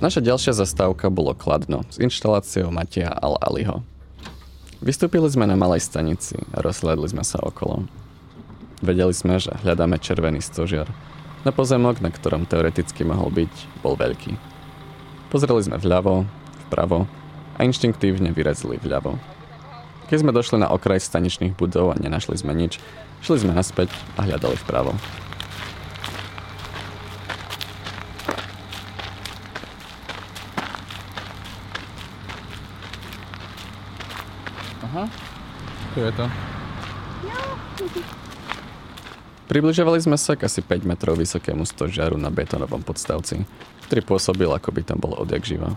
Naša 0.07 0.23
ďalšia 0.23 0.55
zastávka 0.55 1.11
bolo 1.11 1.35
Kladno 1.35 1.83
s 1.91 1.99
inštaláciou 1.99 2.71
Matia 2.71 3.11
Al-Aliho. 3.11 3.83
Vystúpili 4.79 5.27
sme 5.27 5.43
na 5.43 5.59
malej 5.59 5.83
stanici 5.83 6.39
a 6.55 6.63
rozhľadli 6.63 7.11
sme 7.11 7.27
sa 7.27 7.43
okolo. 7.43 7.83
Vedeli 8.79 9.11
sme, 9.11 9.35
že 9.35 9.51
hľadáme 9.67 9.99
červený 9.99 10.39
stožiar. 10.39 10.87
Na 11.43 11.51
pozemok, 11.51 11.99
na 11.99 12.07
ktorom 12.07 12.47
teoreticky 12.47 13.03
mohol 13.03 13.35
byť, 13.35 13.83
bol 13.83 13.99
veľký. 13.99 14.31
Pozreli 15.27 15.67
sme 15.67 15.75
vľavo, 15.75 16.23
vpravo 16.71 17.03
a 17.59 17.67
inštinktívne 17.67 18.31
vyrazili 18.31 18.79
vľavo. 18.79 19.19
Keď 20.07 20.23
sme 20.23 20.31
došli 20.31 20.63
na 20.63 20.71
okraj 20.71 21.03
staničných 21.03 21.59
budov 21.59 21.91
a 21.91 21.99
nenašli 21.99 22.39
sme 22.39 22.55
nič, 22.55 22.79
šli 23.27 23.43
sme 23.43 23.51
naspäť 23.51 23.91
a 24.15 24.23
hľadali 24.23 24.55
vpravo. 24.55 24.95
Aha, 34.97 35.03
tu 35.97 36.05
je 36.05 36.13
to. 36.13 36.29
Približovali 39.49 39.97
sme 39.97 40.13
sa 40.13 40.37
k 40.37 40.45
asi 40.45 40.61
5 40.61 40.85
metrov 40.85 41.17
vysokému 41.17 41.65
stožiaru 41.65 42.21
na 42.21 42.29
betonovom 42.29 42.85
podstavci, 42.85 43.49
ktorý 43.89 44.05
pôsobil, 44.05 44.45
ako 44.45 44.77
by 44.77 44.85
tam 44.85 45.01
bol 45.01 45.17
odjak 45.17 45.41
živa. 45.41 45.73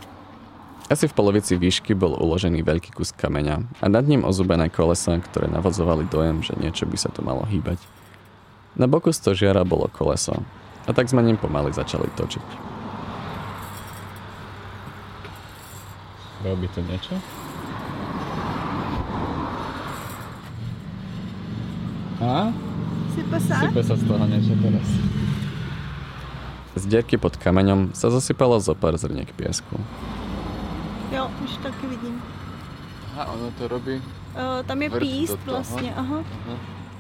Asi 0.91 1.07
v 1.09 1.15
polovici 1.17 1.57
výšky 1.57 1.97
bol 1.97 2.19
uložený 2.19 2.67
veľký 2.67 2.91
kus 2.93 3.15
kameňa 3.17 3.81
a 3.81 3.87
nad 3.89 4.05
ním 4.05 4.27
ozubené 4.27 4.69
kolesa, 4.69 5.17
ktoré 5.23 5.49
navozovali 5.49 6.05
dojem, 6.11 6.43
že 6.45 6.53
niečo 6.59 6.85
by 6.85 6.99
sa 7.01 7.09
tu 7.09 7.25
malo 7.25 7.49
hýbať. 7.49 7.81
Na 8.75 8.91
boku 8.91 9.15
stožiara 9.15 9.65
bolo 9.65 9.89
koleso 9.89 10.45
a 10.85 10.93
tak 10.93 11.09
sme 11.09 11.25
ním 11.25 11.41
pomaly 11.41 11.73
začali 11.73 12.11
točiť. 12.13 12.45
Robí 16.43 16.67
to 16.75 16.83
niečo? 16.85 17.17
A? 22.21 22.53
Sype 23.17 23.39
sa? 23.41 23.57
Sype 23.65 23.81
sa 23.81 23.95
z 23.97 24.05
toho 24.05 24.25
niečo 24.29 24.55
teraz. 24.61 24.89
Z 26.77 26.85
dierky 26.87 27.17
pod 27.17 27.35
kameňom 27.41 27.97
sa 27.97 28.13
zasypalo 28.13 28.61
zo 28.61 28.77
pár 28.77 28.95
zrniek 29.01 29.33
piesku. 29.35 29.81
Jo, 31.11 31.27
už 31.43 31.59
taky 31.65 31.91
vidím. 31.91 32.23
Aha, 33.17 33.35
ono 33.35 33.51
to 33.59 33.67
robí. 33.67 33.99
Uh, 34.31 34.63
tam 34.63 34.79
je 34.83 34.91
píst 34.91 35.35
toho. 35.43 35.59
vlastně, 35.59 35.93
aha. 35.97 36.23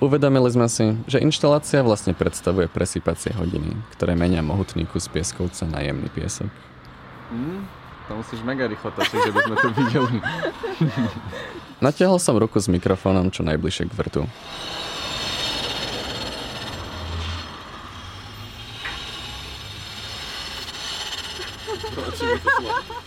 Uvedomili 0.00 0.48
sme 0.48 0.64
si, 0.72 0.96
že 1.04 1.20
inštalácia 1.20 1.84
vlastne 1.84 2.16
predstavuje 2.16 2.72
presypacie 2.72 3.36
hodiny, 3.36 3.76
ktoré 3.92 4.16
menia 4.16 4.40
mohutný 4.40 4.88
kus 4.88 5.12
pieskovca 5.12 5.68
na 5.68 5.84
jemný 5.84 6.08
piesok. 6.08 6.48
Mm, 7.28 7.68
to 8.08 8.16
musíš 8.16 8.40
mega 8.40 8.64
rýchlo 8.64 8.90
točiť, 8.96 9.20
že 9.28 9.30
by 9.30 9.40
sme 9.44 9.56
to 9.60 9.68
videli. 9.76 10.18
Natiahol 11.84 12.16
som 12.16 12.32
ruku 12.40 12.56
s 12.56 12.72
mikrofónom 12.72 13.28
čo 13.28 13.44
najbližšie 13.44 13.92
k 13.92 13.92
vrtu. 13.92 14.22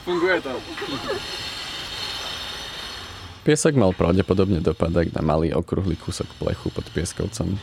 Funguje 0.04 0.42
to. 0.42 0.52
Piesok 3.44 3.76
mal 3.76 3.92
pravdepodobne 3.92 4.64
dopadať 4.64 5.12
na 5.16 5.22
malý 5.24 5.52
okrúhly 5.52 6.00
kúsok 6.00 6.28
plechu 6.40 6.72
pod 6.72 6.88
pieskovcom. 6.96 7.60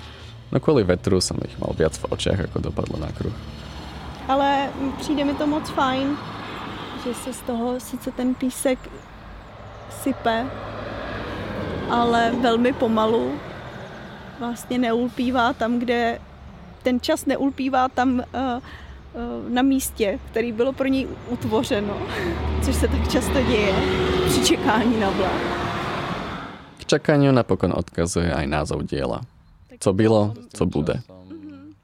No 0.53 0.57
kvôli 0.61 0.85
vetru 0.85 1.21
som 1.25 1.41
ich 1.41 1.57
mal 1.57 1.73
viac 1.73 1.97
v 1.97 2.09
očiach, 2.13 2.53
ako 2.53 2.73
dopadlo 2.73 3.01
na 3.01 3.09
kruh. 3.13 3.33
Ale 4.29 4.69
přijde 5.01 5.25
mi 5.25 5.35
to 5.35 5.47
moc 5.47 5.71
fajn, 5.71 6.17
že 7.05 7.15
se 7.15 7.33
z 7.33 7.41
toho 7.41 7.81
sice 7.81 8.11
ten 8.13 8.35
písek 8.35 8.79
sype, 10.03 10.47
ale 11.91 12.33
velmi 12.41 12.73
pomalu. 12.73 13.39
Vlastně 14.39 14.79
neulpívá 14.79 15.53
tam, 15.53 15.79
kde 15.79 16.19
ten 16.83 17.01
čas 17.01 17.27
neulpívá 17.27 17.89
tam 17.89 18.21
uh, 18.21 18.61
na 19.49 19.63
místě, 19.63 20.19
který 20.31 20.53
bylo 20.53 20.73
pro 20.73 20.87
něj 20.87 21.09
utvořeno, 21.29 21.97
což 22.63 22.75
se 22.75 22.89
tak 22.89 23.09
často 23.09 23.43
děje 23.43 23.75
při 24.27 24.45
čekání 24.45 25.01
na 25.01 25.11
vlak. 25.11 25.43
K 26.79 26.85
čakaniu 26.85 27.33
napokon 27.33 27.73
odkazuje 27.77 28.35
aj 28.35 28.47
názov 28.47 28.83
diela. 28.83 29.21
Co 29.81 29.93
bylo, 29.93 30.35
co 30.53 30.67
bude. 30.67 31.01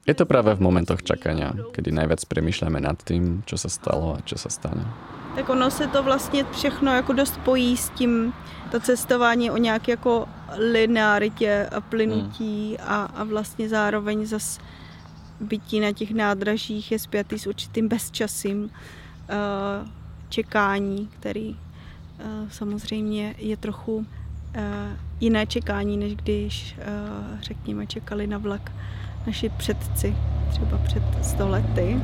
Je 0.07 0.13
to 0.13 0.25
práve 0.25 0.55
v 0.55 0.63
momentoch 0.63 1.03
čakania, 1.03 1.51
kedy 1.75 1.91
najviac 1.91 2.23
premýšľame 2.23 2.79
nad 2.79 2.95
tým, 3.03 3.43
čo 3.43 3.59
sa 3.59 3.67
stalo 3.67 4.15
a 4.15 4.23
čo 4.23 4.39
sa 4.39 4.47
stane. 4.47 4.87
tak 5.37 5.49
ono 5.49 5.71
se 5.71 5.87
to 5.87 6.03
vlastně 6.03 6.45
všechno 6.51 6.91
jako 6.95 7.13
dost 7.13 7.33
spojí 7.33 7.77
s 7.77 7.89
tím, 7.89 8.33
to 8.71 8.79
cestování 8.79 9.51
o 9.51 9.57
nějaké 9.57 9.91
jako 9.91 10.25
linearitě 10.57 11.69
a 11.75 11.81
plynutí 11.81 12.77
a, 12.79 13.03
a 13.15 13.23
vlastně 13.23 13.69
zároveň 13.69 14.25
zas 14.25 14.59
bytí 15.39 15.79
na 15.79 15.91
těch 15.91 16.11
nádražích 16.11 16.91
je 16.91 16.99
spjatý 16.99 17.39
s 17.39 17.47
určitým 17.47 17.87
bezčasím 17.87 18.63
uh, 18.63 18.69
čekání, 20.29 21.09
který 21.19 21.49
uh, 21.49 22.49
samozřejmě 22.49 23.35
je 23.37 23.57
trochu 23.57 23.95
uh, 23.95 24.05
jiné 25.19 25.45
čekání, 25.45 25.97
než 25.97 26.15
když, 26.15 26.75
řekněme, 27.41 27.87
čekali 27.87 28.27
na 28.27 28.37
vlak 28.37 28.71
naši 29.27 29.49
předci, 29.49 30.15
třeba 30.49 30.77
před 30.77 31.03
100 31.21 31.47
lety. 31.47 32.01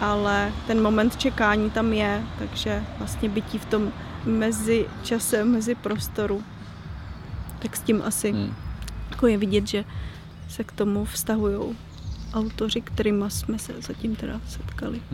Ale 0.00 0.52
ten 0.66 0.82
moment 0.82 1.16
čekání 1.16 1.70
tam 1.70 1.92
je, 1.92 2.22
takže 2.38 2.82
vlastně 2.98 3.28
bytí 3.28 3.58
v 3.58 3.64
tom 3.64 3.92
mezi 4.24 4.86
časem, 5.02 5.52
mezi 5.52 5.74
prostoru, 5.74 6.42
tak 7.58 7.76
s 7.76 7.80
tím 7.80 8.02
asi 8.04 8.32
Hmm. 8.32 8.54
jako 9.10 9.26
je 9.26 9.38
vidět, 9.38 9.66
že 9.66 9.84
se 10.56 10.64
k 10.64 10.72
tomu 10.72 11.04
vztahují 11.04 11.76
autoři, 12.34 12.80
kterými 12.80 13.24
jsme 13.28 13.58
se 13.58 13.72
zatím 13.80 14.16
teda 14.16 14.40
setkali. 14.48 15.04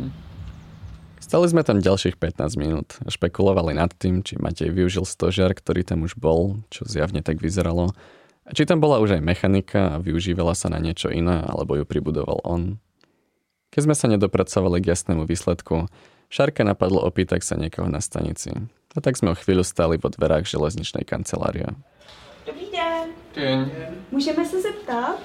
Stali 1.22 1.46
sme 1.46 1.62
tam 1.62 1.78
ďalších 1.78 2.18
15 2.18 2.58
minút 2.58 2.98
a 3.06 3.08
špekulovali 3.10 3.78
nad 3.78 3.94
tým, 3.94 4.26
či 4.26 4.38
Matej 4.42 4.74
využil 4.74 5.06
stožiar, 5.06 5.54
ktorý 5.54 5.86
tam 5.86 6.02
už 6.02 6.18
bol, 6.18 6.58
čo 6.66 6.82
zjavne 6.82 7.22
tak 7.22 7.38
vyzeralo, 7.38 7.94
a 8.42 8.50
či 8.50 8.66
tam 8.66 8.82
bola 8.82 8.98
už 8.98 9.18
aj 9.18 9.22
mechanika 9.22 9.96
a 9.96 10.02
využívala 10.02 10.58
sa 10.58 10.66
na 10.66 10.82
niečo 10.82 11.14
iné, 11.14 11.46
alebo 11.46 11.78
ju 11.78 11.86
pribudoval 11.86 12.42
on. 12.42 12.82
Keď 13.70 13.80
sme 13.86 13.94
sa 13.94 14.10
nedopracovali 14.10 14.82
k 14.82 14.90
jasnému 14.90 15.22
výsledku, 15.24 15.86
Šarke 16.26 16.66
napadlo 16.66 17.06
opýtať 17.06 17.46
sa 17.46 17.54
niekoho 17.54 17.86
na 17.86 18.02
stanici. 18.02 18.50
A 18.92 18.98
tak 18.98 19.14
sme 19.14 19.32
o 19.32 19.38
chvíľu 19.38 19.62
stáli 19.62 19.96
vo 19.96 20.10
dverách 20.10 20.44
železničnej 20.44 21.06
kancelárie. 21.06 21.70
Dobrý 23.34 23.42
den. 23.42 23.70
Můžeme 24.10 24.44
se 24.44 24.60
zeptat? 24.60 25.16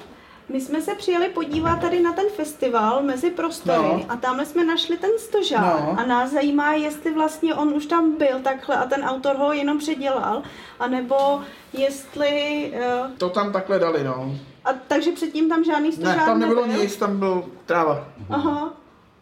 My 0.48 0.60
jsme 0.60 0.82
se 0.82 0.94
přijeli 0.94 1.28
podívat 1.28 1.80
tady 1.80 2.00
na 2.02 2.12
ten 2.12 2.24
festival 2.36 3.02
mezi 3.02 3.30
prostory 3.30 3.78
No. 3.88 4.04
a 4.08 4.16
tamhle 4.16 4.46
jsme 4.46 4.64
našli 4.64 4.96
ten 4.96 5.10
stožár 5.18 5.80
No. 5.82 5.96
a 6.00 6.04
nás 6.06 6.30
zajímá, 6.30 6.72
jestli 6.72 7.14
vlastně 7.14 7.54
on 7.54 7.68
už 7.68 7.86
tam 7.86 8.16
byl 8.18 8.40
takhle 8.40 8.76
a 8.76 8.84
ten 8.86 9.04
autor 9.04 9.36
ho 9.36 9.52
jenom 9.52 9.78
předělal, 9.78 10.42
anebo 10.80 11.40
jestli... 11.72 12.32
Uh, 13.04 13.10
To 13.18 13.28
tam 13.30 13.52
takhle 13.52 13.78
dali, 13.78 14.04
no. 14.04 14.34
a 14.64 14.72
takže 14.72 15.12
předtím 15.12 15.48
tam 15.48 15.64
žádný 15.64 15.92
stožár 15.92 16.16
Ne, 16.18 16.24
tam 16.26 16.40
nebylo 16.40 16.66
nebyl? 16.66 16.82
nic, 16.82 16.96
tam 16.96 17.18
byl 17.18 17.44
tráva. 17.66 18.08
Aha. 18.30 18.72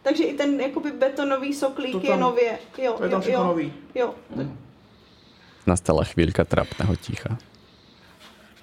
Takže 0.03 0.23
i 0.23 0.33
ten 0.33 0.61
jakoby 0.61 0.91
betonový 0.91 1.53
soklík 1.53 1.91
To 1.91 1.99
je 2.03 2.07
tam- 2.09 2.19
nově. 2.19 2.59
Jo, 2.77 2.93
To 2.97 3.03
je 3.03 3.09
tam 3.09 3.21
jo, 3.21 3.31
jo, 3.31 3.43
nový. 3.43 3.73
jo. 3.95 4.15
Nastala 5.67 6.03
chvíľka 6.07 6.47
trapného 6.47 6.95
ticha. 6.95 7.35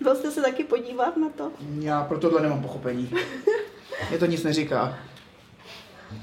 Byl 0.04 0.16
jste 0.16 0.30
se 0.30 0.42
taky 0.42 0.64
podívat 0.64 1.16
na 1.16 1.28
to? 1.28 1.50
Já 1.80 2.04
pro 2.04 2.18
tohle 2.18 2.40
nemám 2.42 2.62
pochopení. 2.62 3.10
Mě 4.10 4.18
to 4.18 4.26
nic 4.26 4.42
neříká. 4.44 4.98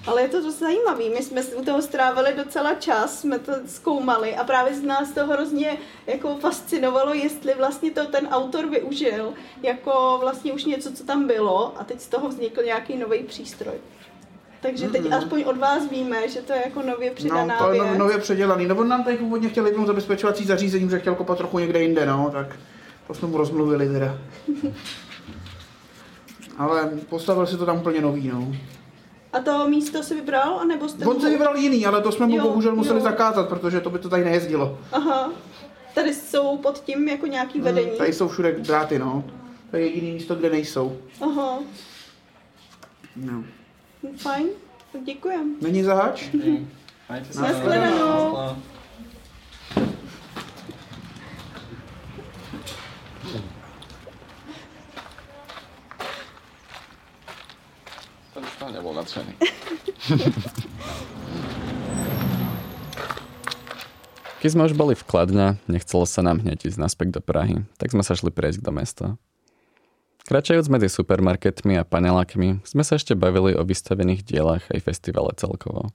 Ale 0.07 0.21
je 0.21 0.27
to 0.27 0.41
dost 0.41 0.59
zajímavý. 0.59 1.09
My 1.09 1.23
jsme 1.23 1.41
u 1.43 1.65
toho 1.65 1.81
strávili 1.81 2.33
docela 2.37 2.73
čas, 2.73 3.19
jsme 3.19 3.39
to 3.39 3.51
zkoumali 3.65 4.35
a 4.35 4.43
právě 4.43 4.75
z 4.75 4.81
nás 4.83 5.11
to 5.11 5.27
hrozně 5.27 5.77
jako 6.07 6.35
fascinovalo, 6.35 7.13
jestli 7.13 7.53
vlastně 7.57 7.91
to 7.91 8.05
ten 8.05 8.27
autor 8.31 8.69
využil 8.69 9.33
jako 9.63 10.17
vlastně 10.21 10.53
už 10.53 10.65
něco, 10.65 10.91
co 10.93 11.03
tam 11.03 11.27
bylo 11.27 11.73
a 11.79 11.83
teď 11.83 12.01
z 12.01 12.07
toho 12.07 12.27
vznikl 12.29 12.63
nějaký 12.63 12.97
nový 12.97 13.23
přístroj. 13.23 13.73
Takže 14.61 14.87
teď 14.89 15.01
Mhm. 15.01 15.13
aspoň 15.13 15.43
od 15.47 15.57
vás 15.57 15.89
víme, 15.89 16.29
že 16.29 16.41
to 16.41 16.53
je 16.53 16.61
jako 16.65 16.81
nově 16.81 17.11
přidaná 17.11 17.45
No, 17.59 17.65
to 17.65 17.73
je 17.73 17.81
věc. 17.81 17.93
no, 17.93 17.97
nově 17.99 18.17
předělaný. 18.17 18.65
No, 18.67 18.75
on 18.75 18.87
nám 18.87 19.03
tady 19.03 19.17
původně 19.17 19.49
chtěl 19.49 19.65
jednou 19.65 19.85
zabezpečovací 19.85 20.45
zařízení, 20.45 20.89
že 20.89 20.99
chtěl 20.99 21.15
kopat 21.15 21.37
trochu 21.37 21.59
někde 21.59 21.81
jinde, 21.81 22.05
no, 22.05 22.29
tak 22.33 22.47
to 23.11 23.15
jsme 23.17 23.27
mu 23.27 23.37
rozmluvili 23.37 23.87
teda. 23.89 24.17
Ale 26.57 26.91
postavil 27.09 27.47
si 27.47 27.57
to 27.57 27.65
tam 27.65 27.77
úplně 27.77 28.01
nový, 28.01 28.27
no. 28.27 28.55
A 29.33 29.39
to 29.39 29.67
místo 29.67 30.03
si 30.03 30.15
vybral, 30.15 30.59
anebo 30.59 30.89
jste 30.89 31.05
On 31.05 31.21
si 31.21 31.29
vybral 31.29 31.55
jiný, 31.57 31.85
ale 31.85 32.01
to 32.01 32.11
jsme 32.11 32.27
mu 32.27 32.35
Jo, 32.37 32.43
bohužel 32.43 32.75
museli 32.75 32.99
jo. 32.99 33.03
zakázat, 33.03 33.49
protože 33.49 33.81
to 33.81 33.89
by 33.89 33.99
to 33.99 34.09
tady 34.09 34.23
nejezdilo. 34.23 34.79
Aha. 34.91 35.31
Tady 35.95 36.13
jsou 36.13 36.57
pod 36.57 36.79
tím 36.79 37.07
jako 37.07 37.27
nějaký 37.27 37.61
vedení. 37.61 37.87
Hmm, 37.87 37.97
tady 37.97 38.13
jsou 38.13 38.27
všude 38.27 38.51
dráty, 38.51 38.99
no. 38.99 39.23
To 39.71 39.77
je 39.77 39.85
jediný 39.87 40.11
místo, 40.11 40.35
kde 40.35 40.49
nejsou. 40.49 40.97
Aha. 41.21 41.59
No. 43.15 43.43
Fajn. 44.17 44.47
Tak 44.91 45.03
Děkujem. 45.03 45.55
Není 45.61 45.83
zahač? 45.83 46.29
Majte 47.09 47.33
sa. 47.33 47.47
Ten 58.31 58.43
už 58.47 58.53
nebol 58.71 58.95
nadšený. 58.95 59.33
Keď 64.41 64.57
sme 64.57 64.65
už 64.65 64.73
boli 64.73 64.97
v 64.97 65.05
Kladňa, 65.05 65.61
nechcelo 65.69 66.09
sa 66.09 66.25
nám 66.25 66.41
hneď 66.41 66.65
ísť 66.65 66.81
naspäť 66.81 67.13
do 67.13 67.21
Prahy, 67.21 67.61
tak 67.77 67.93
sme 67.93 68.01
sa 68.01 68.17
šli 68.17 68.33
prejsť 68.33 68.65
do 68.65 68.73
mesta. 68.73 69.05
Kračajúc 70.25 70.65
medzi 70.65 70.89
supermarketmi 70.89 71.77
a 71.77 71.85
panelákmi 71.85 72.65
sme 72.65 72.81
sa 72.81 72.97
ešte 72.97 73.13
bavili 73.13 73.53
o 73.53 73.61
vystavených 73.61 74.25
dielach 74.25 74.65
aj 74.73 74.81
festivale 74.81 75.29
celkovo. 75.37 75.93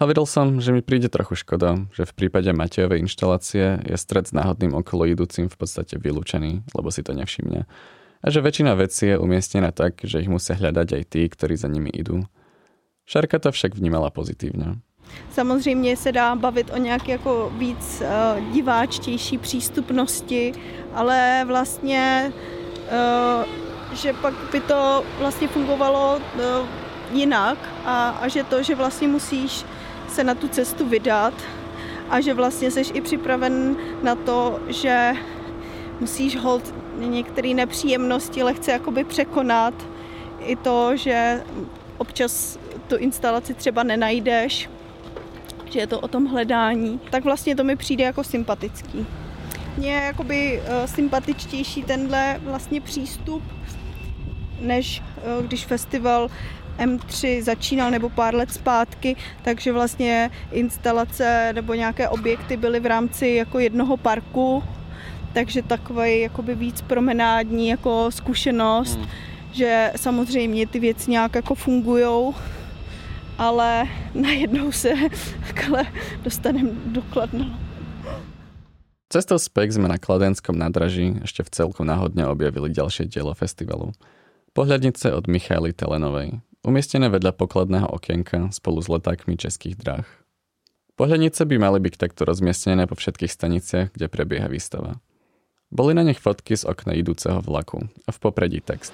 Hovoril 0.00 0.24
som, 0.24 0.64
že 0.64 0.72
mi 0.72 0.80
príde 0.80 1.12
trochu 1.12 1.44
škoda, 1.44 1.76
že 1.92 2.08
v 2.08 2.16
prípade 2.16 2.48
Matejovej 2.56 3.04
inštalácie 3.04 3.84
je 3.84 3.96
stred 4.00 4.24
s 4.24 4.32
náhodným 4.32 4.72
okolo 4.72 5.04
idúcim 5.04 5.52
v 5.52 5.56
podstate 5.60 6.00
vylúčený, 6.00 6.64
lebo 6.72 6.88
si 6.88 7.04
to 7.04 7.12
nevšimne. 7.12 7.68
A 8.22 8.30
že 8.30 8.38
väčšina 8.38 8.78
vecí 8.78 9.10
je 9.10 9.18
umiestnená 9.18 9.74
tak, 9.74 9.98
že 10.06 10.22
ich 10.22 10.30
musia 10.30 10.54
hľadať 10.54 10.88
aj 10.94 11.04
tí, 11.10 11.26
ktorí 11.26 11.58
za 11.58 11.66
nimi 11.66 11.90
idú. 11.90 12.22
Šarka 13.02 13.42
to 13.42 13.50
však 13.50 13.74
vnímala 13.74 14.10
pozitívne. 14.14 14.78
Samozřejmě 15.30 15.96
se 15.96 16.12
dá 16.12 16.34
bavit 16.34 16.70
o 16.74 16.76
nějaké 16.78 17.12
jako 17.12 17.52
víc 17.58 18.02
uh, 18.02 18.52
diváčtější 18.52 19.38
přístupnosti, 19.38 20.52
ale 20.94 21.44
vlastně, 21.46 22.32
uh, 22.32 23.44
že 23.94 24.12
pak 24.12 24.34
by 24.52 24.60
to 24.60 25.04
vlastně 25.18 25.48
fungovalo 25.48 26.16
uh, 26.16 26.42
jinak 27.12 27.58
a, 27.84 28.08
a 28.08 28.28
že 28.28 28.44
to, 28.44 28.62
že 28.62 28.74
vlastně 28.74 29.08
musíš 29.08 29.64
se 30.08 30.24
na 30.24 30.34
tu 30.34 30.48
cestu 30.48 30.88
vydat 30.88 31.34
a 32.10 32.20
že 32.20 32.34
vlastně 32.34 32.70
jsi 32.70 32.80
i 32.80 33.00
připraven 33.00 33.76
na 34.02 34.14
to, 34.14 34.60
že 34.68 35.12
musíš 36.00 36.36
hold 36.36 36.74
některé 37.08 37.54
nepříjemnosti 37.54 38.42
lehce 38.42 38.72
jakoby 38.72 39.04
překonat. 39.04 39.74
I 40.40 40.56
to, 40.56 40.96
že 40.96 41.42
občas 41.98 42.58
tu 42.88 42.96
instalaci 42.96 43.54
třeba 43.54 43.82
nenajdeš, 43.82 44.70
že 45.70 45.80
je 45.80 45.86
to 45.86 46.00
o 46.00 46.08
tom 46.08 46.26
hledání, 46.26 47.00
tak 47.10 47.24
vlastně 47.24 47.56
to 47.56 47.64
mi 47.64 47.76
přijde 47.76 48.04
jako 48.04 48.24
sympatický. 48.24 49.06
Mně 49.76 49.92
je 49.92 50.00
jakoby 50.00 50.60
uh, 50.60 50.86
sympatičtější 50.86 51.82
tenhle 51.82 52.40
vlastně 52.44 52.80
přístup, 52.80 53.42
než 54.60 55.02
uh, 55.38 55.44
když 55.46 55.66
festival 55.66 56.28
M3 56.78 57.42
začínal 57.42 57.90
nebo 57.90 58.10
pár 58.10 58.34
let 58.34 58.52
zpátky, 58.52 59.16
takže 59.42 59.72
vlastně 59.72 60.30
instalace 60.52 61.52
nebo 61.54 61.74
nějaké 61.74 62.08
objekty 62.08 62.56
byly 62.56 62.80
v 62.80 62.86
rámci 62.86 63.28
jako 63.28 63.58
jednoho 63.58 63.96
parku, 63.96 64.62
takže 65.32 65.62
takový 65.62 66.20
jakoby 66.20 66.54
víc 66.54 66.80
promenádní 66.82 67.68
jako 67.68 68.10
zkušenost, 68.10 68.96
hmm. 68.96 69.06
že 69.52 69.92
samozřejmě 69.96 70.66
ty 70.66 70.78
věci 70.78 71.10
nějak 71.10 71.34
jako 71.34 71.54
fungujou, 71.54 72.34
ale 73.38 73.88
najednou 74.14 74.72
se 74.72 74.92
takhle 75.46 75.86
dostaneme 76.22 76.70
do 76.86 77.02
Kladna. 77.02 77.58
Cestou 79.12 79.36
späť 79.36 79.76
sme 79.76 79.92
na 79.92 80.00
Kladenskom 80.00 80.56
nádraží 80.56 81.20
ešte 81.20 81.44
v 81.44 81.52
celku 81.52 81.84
náhodne 81.84 82.24
objavili 82.24 82.72
ďalšie 82.72 83.12
dielo 83.12 83.36
festivalu. 83.36 83.92
Pohľadnice 84.56 85.12
od 85.12 85.28
Michaily 85.28 85.76
Telenovej, 85.76 86.40
umiestnené 86.64 87.12
vedľa 87.12 87.36
pokladného 87.36 87.92
okienka 87.92 88.48
spolu 88.56 88.80
s 88.80 88.88
letákmi 88.88 89.36
českých 89.36 89.76
dráh. 89.76 90.08
Pohľadnice 90.96 91.44
by 91.44 91.56
mali 91.60 91.78
byť 91.84 91.94
takto 92.00 92.24
rozmiestnené 92.24 92.88
po 92.88 92.96
všetkých 92.96 93.28
staniciach, 93.28 93.92
kde 93.92 94.08
prebieha 94.08 94.48
výstava. 94.48 94.96
Boli 95.72 95.94
na 95.94 96.02
nich 96.02 96.20
fotky 96.20 96.52
z 96.52 96.68
okna 96.68 96.92
idúceho 96.92 97.40
vlaku 97.40 97.80
a 98.04 98.12
v 98.12 98.18
popredí 98.20 98.60
text. 98.60 98.92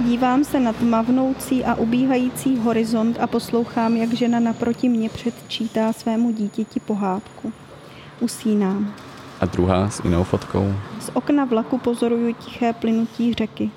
Dívám 0.00 0.44
se 0.44 0.60
na 0.60 0.72
tmavnoucí 0.72 1.64
a 1.64 1.74
ubíhající 1.74 2.56
horizont 2.56 3.20
a 3.20 3.26
poslouchám, 3.26 3.96
jak 3.96 4.14
žena 4.14 4.40
naproti 4.40 4.88
mě 4.88 5.08
předčítá 5.08 5.92
svému 5.92 6.32
dítěti 6.32 6.80
pohádku. 6.80 7.52
Usínám. 8.20 8.94
A 9.40 9.46
druhá 9.46 9.90
s 9.90 10.00
inou 10.04 10.24
fotkou 10.24 10.74
Z 11.00 11.10
okna 11.14 11.44
vlaku 11.44 11.78
pozoruju 11.78 12.32
tiché 12.34 12.72
plynutí 12.72 13.34
řeky. 13.34 13.70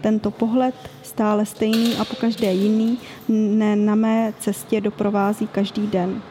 Tento 0.00 0.30
pohled, 0.30 0.74
stále 1.02 1.46
stejný 1.46 1.96
a 1.96 2.04
pokaždé 2.04 2.52
jiný, 2.52 2.98
ne 3.28 3.76
na 3.76 3.94
mé 3.94 4.32
cestě 4.40 4.80
doprovází 4.80 5.46
každý 5.46 5.86
den. 5.86 6.22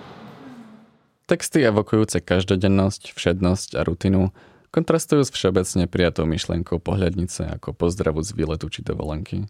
Texty 1.25 1.63
evokujúce 1.63 2.19
každodennosť, 2.19 3.15
všednosť 3.15 3.79
a 3.79 3.87
rutinu 3.87 4.35
kontrastujú 4.71 5.27
s 5.27 5.35
všeobecne 5.35 5.85
prijatou 5.85 6.23
myšlienkou 6.25 6.79
pohľadnice 6.79 7.59
ako 7.59 7.75
pozdravu 7.75 8.23
z 8.23 8.31
výletu 8.33 8.71
či 8.71 8.81
dovolenky. 8.81 9.45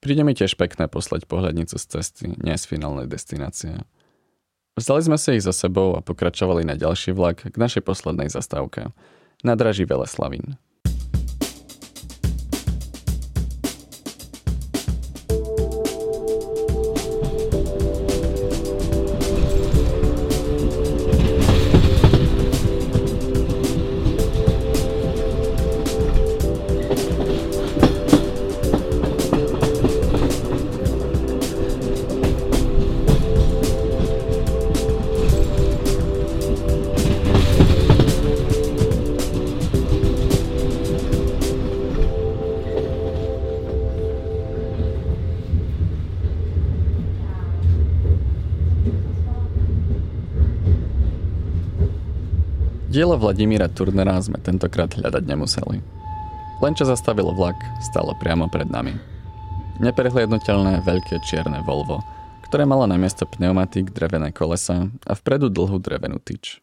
Príde 0.00 0.24
mi 0.24 0.32
tiež 0.32 0.56
pekné 0.56 0.88
poslať 0.88 1.28
pohľadnicu 1.28 1.76
z 1.76 1.84
cesty, 1.84 2.24
nie 2.40 2.56
z 2.56 2.64
finálnej 2.64 3.04
destinácie. 3.04 3.84
Vzali 4.78 5.02
sme 5.04 5.18
si 5.20 5.36
ich 5.36 5.44
za 5.44 5.52
sebou 5.52 5.92
a 5.92 6.00
pokračovali 6.00 6.64
na 6.64 6.72
ďalší 6.72 7.12
vlak 7.12 7.52
k 7.52 7.56
našej 7.60 7.84
poslednej 7.84 8.32
zastávke. 8.32 8.96
Na 9.44 9.52
draží 9.58 9.84
Veleslavín. 9.84 10.56
Dielo 53.10 53.26
Vladimíra 53.26 53.66
Turnera 53.66 54.22
sme 54.22 54.38
tentokrát 54.38 54.94
hľadať 54.94 55.26
nemuseli. 55.26 55.82
Len 56.62 56.72
čo 56.78 56.86
zastavilo 56.86 57.34
vlak, 57.34 57.58
stalo 57.82 58.14
priamo 58.14 58.46
pred 58.46 58.70
nami. 58.70 58.94
Neprehliadnutelné 59.82 60.78
veľké 60.86 61.18
čierne 61.26 61.58
Volvo, 61.66 62.06
ktoré 62.46 62.62
malo 62.62 62.86
na 62.86 62.94
miesto 62.94 63.26
pneumatik 63.26 63.90
drevené 63.90 64.30
kolesa 64.30 64.86
a 65.02 65.18
vpredu 65.18 65.50
dlhú 65.50 65.82
drevenú 65.82 66.22
tyč. 66.22 66.62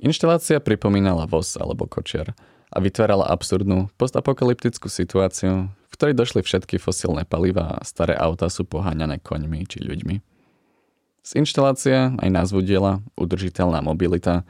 Inštalácia 0.00 0.56
pripomínala 0.56 1.28
voz 1.28 1.52
alebo 1.60 1.84
kočiar 1.84 2.32
a 2.72 2.80
vytvárala 2.80 3.28
absurdnú 3.28 3.92
postapokalyptickú 4.00 4.88
situáciu, 4.88 5.68
v 5.68 5.92
ktorej 5.92 6.16
došli 6.16 6.40
všetky 6.48 6.80
fosílne 6.80 7.28
paliva 7.28 7.76
a 7.76 7.84
staré 7.84 8.16
auta 8.16 8.48
sú 8.48 8.64
poháňané 8.64 9.20
koňmi 9.20 9.68
či 9.68 9.84
ľuďmi. 9.84 10.16
Z 11.20 11.44
inštalácie 11.44 12.16
aj 12.16 12.28
názvu 12.32 12.64
diela 12.64 13.04
Udržiteľná 13.20 13.84
mobilita 13.84 14.48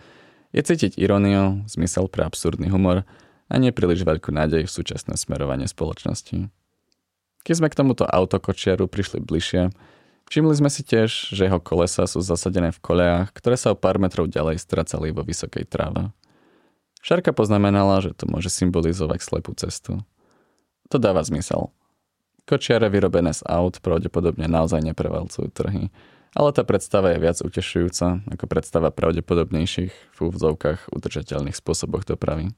je 0.53 0.61
cítiť 0.61 1.01
iróniu, 1.01 1.65
zmysel 1.67 2.07
pre 2.13 2.29
absurdný 2.29 2.69
humor 2.69 3.09
a 3.49 3.55
nepríliš 3.57 4.05
veľkú 4.05 4.33
nádej 4.33 4.69
v 4.69 4.75
súčasné 4.75 5.17
smerovanie 5.17 5.69
spoločnosti. 5.69 6.53
Keď 7.43 7.55
sme 7.59 7.69
k 7.73 7.79
tomuto 7.81 8.07
autokočiaru 8.07 8.87
prišli 8.87 9.19
bližšie, 9.19 9.75
všimli 10.31 10.55
sme 10.55 10.71
si 10.71 10.87
tiež, 10.87 11.35
že 11.35 11.51
jeho 11.51 11.59
kolesa 11.59 12.07
sú 12.07 12.23
zasadené 12.23 12.71
v 12.71 12.81
kolejách, 12.85 13.35
ktoré 13.35 13.59
sa 13.59 13.75
o 13.75 13.77
pár 13.77 13.99
metrov 13.99 14.31
ďalej 14.31 14.63
stracali 14.63 15.11
vo 15.11 15.27
vysokej 15.27 15.67
tráve. 15.67 16.15
Šarka 17.03 17.35
poznamenala, 17.35 17.99
že 17.99 18.15
to 18.15 18.31
môže 18.31 18.47
symbolizovať 18.47 19.27
slepú 19.27 19.51
cestu. 19.59 19.99
To 20.95 21.03
dáva 21.03 21.27
zmysel. 21.27 21.75
Kočiare 22.47 22.87
vyrobené 22.87 23.35
z 23.35 23.43
aut 23.49 23.83
pravdepodobne 23.83 24.47
naozaj 24.47 24.87
neprevalcujú 24.87 25.51
trhy, 25.51 25.91
ale 26.33 26.51
tá 26.57 26.63
predstava 26.65 27.13
je 27.13 27.23
viac 27.23 27.39
utešujúca 27.41 28.27
ako 28.33 28.45
predstava 28.49 28.89
pravdepodobnejších 28.93 29.93
v 29.93 30.19
úvzovkách 30.19 30.93
udržateľných 30.93 31.57
spôsoboch 31.57 32.05
dopravy 32.09 32.53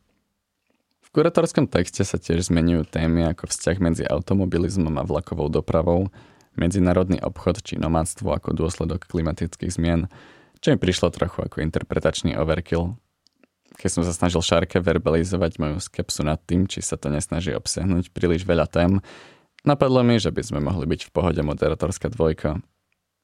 kurátorskom 1.15 1.71
texte 1.71 2.03
sa 2.03 2.19
tiež 2.19 2.51
zmenujú 2.51 2.91
témy 2.91 3.31
ako 3.31 3.47
vzťah 3.47 3.77
medzi 3.79 4.03
automobilizmom 4.03 4.99
a 4.99 5.07
vlakovou 5.07 5.47
dopravou, 5.47 6.11
medzinárodný 6.59 7.23
obchod 7.23 7.63
či 7.63 7.79
nomádstvo 7.79 8.35
ako 8.35 8.51
dôsledok 8.51 9.07
klimatických 9.07 9.71
zmien, 9.79 10.11
čo 10.59 10.75
mi 10.75 10.79
prišlo 10.83 11.15
trochu 11.15 11.47
ako 11.47 11.63
interpretačný 11.63 12.35
overkill. 12.35 12.99
Keď 13.79 13.91
som 13.91 14.03
sa 14.03 14.11
snažil 14.11 14.43
Šárke 14.43 14.83
verbalizovať 14.83 15.63
moju 15.63 15.79
skepsu 15.79 16.27
nad 16.27 16.43
tým, 16.43 16.67
či 16.67 16.83
sa 16.83 16.99
to 16.99 17.15
nesnaží 17.15 17.55
obsiahnuť 17.55 18.11
príliš 18.11 18.43
veľa 18.43 18.67
tém, 18.67 18.99
napadlo 19.63 20.03
mi, 20.03 20.19
že 20.19 20.35
by 20.35 20.43
sme 20.43 20.61
mohli 20.63 20.87
byť 20.91 21.11
v 21.11 21.15
pohode 21.15 21.43
moderatorská 21.47 22.11
dvojka. 22.11 22.59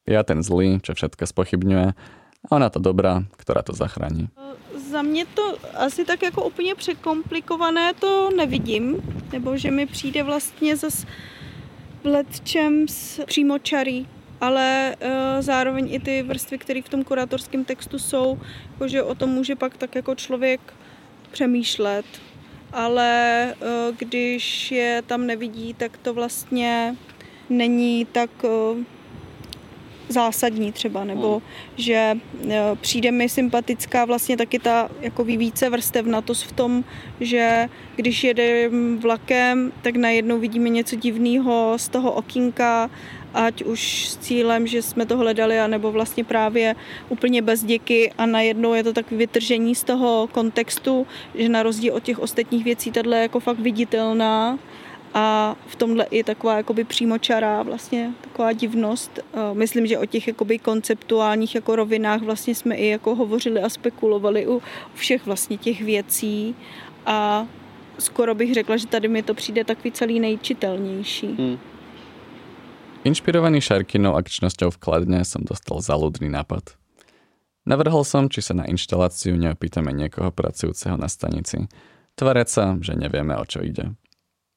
Ja 0.08 0.24
ten 0.24 0.42
zlý, 0.42 0.80
čo 0.80 0.96
všetko 0.96 1.26
spochybňuje, 1.26 1.86
a 2.40 2.48
ona 2.56 2.72
to 2.72 2.80
dobrá, 2.80 3.20
ktorá 3.36 3.60
to 3.60 3.76
zachráni. 3.76 4.32
Za 4.90 5.02
mě 5.02 5.26
to 5.26 5.58
asi 5.74 6.04
tak 6.04 6.22
jako 6.22 6.44
úplně 6.44 6.74
překomplikované 6.74 7.94
to 7.94 8.30
nevidím, 8.36 8.96
nebo 9.32 9.56
že 9.56 9.70
mi 9.70 9.86
přijde 9.86 10.22
vlastně 10.22 10.76
zas 10.76 11.06
v 12.02 12.06
letčem 12.06 12.86
přímočarý, 13.26 14.08
ale 14.40 14.96
uh, 14.96 15.42
zároveň 15.42 15.94
i 15.94 16.00
ty 16.00 16.22
vrstvy, 16.22 16.58
které 16.58 16.82
v 16.82 16.88
tom 16.88 17.04
kurátorském 17.04 17.64
textu 17.64 17.98
jsou, 17.98 18.38
že 18.86 19.02
o 19.02 19.14
tom 19.14 19.30
může 19.30 19.56
pak 19.56 19.76
tak 19.76 19.94
jako 19.94 20.14
člověk 20.14 20.60
přemýšlet, 21.30 22.06
ale 22.72 23.54
uh, 23.60 23.96
když 23.96 24.72
je 24.72 25.02
tam 25.06 25.26
nevidí, 25.26 25.74
tak 25.74 25.98
to 25.98 26.14
vlastně 26.14 26.96
není 27.50 28.04
tak 28.04 28.30
uh, 28.44 28.78
zásadní 30.10 30.72
třeba, 30.72 31.04
nebo 31.04 31.32
hmm. 31.32 31.40
že 31.76 31.94
e, 31.94 32.76
přijde 32.80 33.10
mi 33.10 33.28
sympatická 33.28 34.04
vlastně 34.04 34.36
taky 34.36 34.58
ta 34.58 34.88
jako 35.00 35.24
více 35.24 35.70
vrstevnatost 35.70 36.44
v 36.44 36.52
tom, 36.52 36.84
že 37.20 37.68
když 37.96 38.24
jedeme 38.24 38.96
vlakem, 38.96 39.72
tak 39.82 39.96
najednou 39.96 40.38
vidíme 40.38 40.68
něco 40.68 40.96
divného 40.96 41.74
z 41.76 41.88
toho 41.88 42.12
okýnka, 42.12 42.90
ať 43.34 43.62
už 43.62 44.08
s 44.08 44.16
cílem, 44.16 44.66
že 44.66 44.82
jsme 44.82 45.06
to 45.06 45.16
hledali, 45.16 45.60
anebo 45.60 45.92
vlastně 45.92 46.24
právě 46.24 46.76
úplně 47.08 47.42
bez 47.42 47.64
děky 47.64 48.12
a 48.18 48.26
najednou 48.26 48.74
je 48.74 48.84
to 48.84 48.92
tak 48.92 49.10
vytržení 49.10 49.74
z 49.74 49.84
toho 49.84 50.28
kontextu, 50.32 51.06
že 51.34 51.48
na 51.48 51.62
rozdíl 51.62 51.94
od 51.94 52.02
těch 52.02 52.18
ostatních 52.18 52.64
věcí 52.64 52.90
tato 52.90 53.10
je 53.10 53.22
jako 53.22 53.40
fakt 53.40 53.58
viditelná 53.58 54.58
a 55.14 55.56
v 55.66 55.76
tomhle 55.76 56.04
i 56.10 56.24
taková 56.24 56.56
jakoby 56.56 56.84
přímočará 56.84 57.62
vlastně 57.62 58.12
taková 58.20 58.52
divnost. 58.52 59.18
Myslím, 59.52 59.86
že 59.86 59.98
o 59.98 60.06
těch 60.06 60.28
jakoby 60.28 60.58
konceptuálních 60.58 61.54
jako 61.54 61.76
rovinách 61.76 62.22
vlastně 62.22 62.54
jsme 62.54 62.74
i 62.74 62.86
jako 62.86 63.14
hovořili 63.14 63.60
a 63.62 63.68
spekulovali 63.68 64.46
u 64.46 64.62
všech 64.94 65.26
vlastně 65.26 65.58
těch 65.58 65.82
věcí 65.82 66.54
a 67.06 67.46
skoro 67.98 68.34
bych 68.34 68.54
řekla, 68.54 68.76
že 68.76 68.86
tady 68.86 69.08
mi 69.08 69.22
to 69.22 69.34
přijde 69.34 69.64
takový 69.64 69.92
celý 69.92 70.20
nejčitelnější. 70.20 71.26
Hmm. 71.26 71.58
Inšpirovaný 73.04 73.60
Šarkinou 73.64 74.12
akčnosťou 74.12 74.70
v 74.70 74.78
Kladne 74.78 75.24
som 75.24 75.40
dostal 75.40 75.80
zaludný 75.80 76.28
nápad. 76.28 76.76
Navrhol 77.64 78.04
som, 78.04 78.28
či 78.28 78.44
sa 78.44 78.52
na 78.52 78.68
inštaláciu 78.68 79.40
neopýtame 79.40 79.88
niekoho 79.92 80.28
pracujúceho 80.28 81.00
na 81.00 81.08
stanici, 81.08 81.64
tvariac 82.12 82.48
sa, 82.52 82.76
že 82.76 82.92
nevieme, 82.92 83.32
o 83.40 83.44
čo 83.48 83.64
ide. 83.64 83.96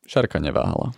Šarka 0.08 0.40
neváhala. 0.40 0.92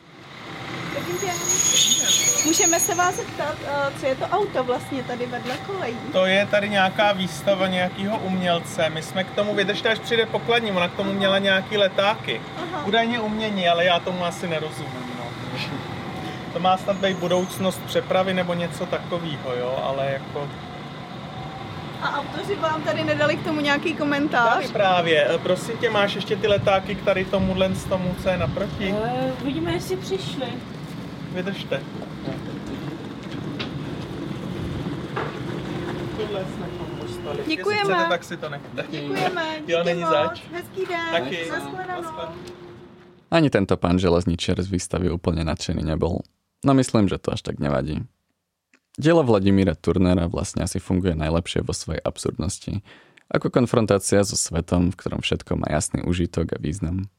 Můžeme 2.45 2.79
se 2.79 2.95
vás 2.95 3.15
zeptat, 3.15 3.55
eh, 3.65 3.99
co 3.99 4.05
je 4.05 4.15
to 4.15 4.25
auto 4.25 4.63
vlastně 4.63 5.03
tady 5.03 5.25
vedle 5.25 5.57
kolejí? 5.67 5.97
To 6.11 6.25
je 6.25 6.45
tady 6.45 6.69
nějaká 6.69 7.11
výstava 7.11 7.67
nějakého 7.67 8.17
umělce. 8.17 8.89
My 8.89 9.01
jsme 9.01 9.23
k 9.23 9.31
tomu, 9.31 9.55
vydržte 9.55 9.89
až 9.89 9.99
přijde 9.99 10.25
pokladní, 10.25 10.71
ona 10.71 10.87
k 10.87 10.95
tomu 10.95 11.13
měla 11.13 11.37
nějaký 11.37 11.77
letáky. 11.77 12.41
Aha. 12.57 12.85
Údajně 12.85 13.19
umění, 13.19 13.67
ale 13.67 13.85
já 13.85 13.99
tomu 13.99 14.25
asi 14.25 14.47
nerozumím. 14.47 15.17
No. 15.19 15.25
To 16.53 16.59
má 16.59 16.77
snad 16.77 16.95
být 16.97 17.17
budoucnost 17.17 17.81
přepravy 17.85 18.33
nebo 18.33 18.53
něco 18.53 18.85
takového, 18.85 19.55
jo, 19.59 19.79
ale 19.83 20.11
jako 20.11 20.49
a 22.05 22.19
autoři 22.19 22.55
vám 22.55 22.81
tady 22.83 23.03
nedali 23.03 23.35
k 23.35 23.43
tomu 23.43 23.61
nějaký 23.61 23.93
komentář? 23.95 24.55
Tady 24.55 24.67
právě. 24.67 25.35
E, 25.35 25.37
prosím 25.37 25.77
tě, 25.77 25.89
máš 25.89 26.15
ještě 26.15 26.35
ty 26.35 26.47
letáky 26.47 26.95
k 26.95 27.03
tady 27.03 27.25
tomuhle 27.25 27.75
z 27.75 27.83
tomu, 27.83 28.15
co 28.23 28.29
je 28.29 28.37
naproti? 28.37 28.89
Uh, 28.89 29.41
uvidíme, 29.41 29.71
jestli 29.73 29.97
přišli. 29.97 30.47
Vydržte. 31.31 31.81
Děkujeme. 37.47 37.93
Chcete, 37.93 38.09
tak 38.09 38.23
si 38.23 38.37
to 38.37 38.49
nechte. 38.49 38.85
Děkujeme. 38.89 39.45
jo, 39.67 39.83
není 39.83 40.01
zač. 40.01 40.41
Hezký 40.53 40.85
den. 40.85 41.23
Taky. 41.23 41.51
Ani 43.31 43.49
tento 43.49 43.75
pán 43.77 43.99
železničiar 43.99 44.61
z 44.61 44.69
výstavy 44.69 45.09
úplne 45.09 45.43
nadšený 45.43 45.81
nebol. 45.81 46.23
No 46.63 46.71
myslím, 46.77 47.09
že 47.09 47.17
to 47.17 47.33
až 47.33 47.41
tak 47.41 47.59
nevadí. 47.59 47.99
Dielo 48.95 49.27
Vladimíra 49.27 49.75
Turnera 49.75 50.31
vlastne 50.31 50.63
asi 50.63 50.79
funguje 50.79 51.19
najlepšie 51.19 51.67
vo 51.67 51.75
svojej 51.75 51.99
absurdnosti, 51.99 52.79
ako 53.27 53.51
konfrontácia 53.51 54.23
so 54.23 54.39
svetom, 54.39 54.95
v 54.95 54.99
ktorom 54.99 55.19
všetko 55.19 55.59
má 55.59 55.67
jasný 55.67 56.07
užitok 56.07 56.55
a 56.55 56.61
význam. 56.63 57.11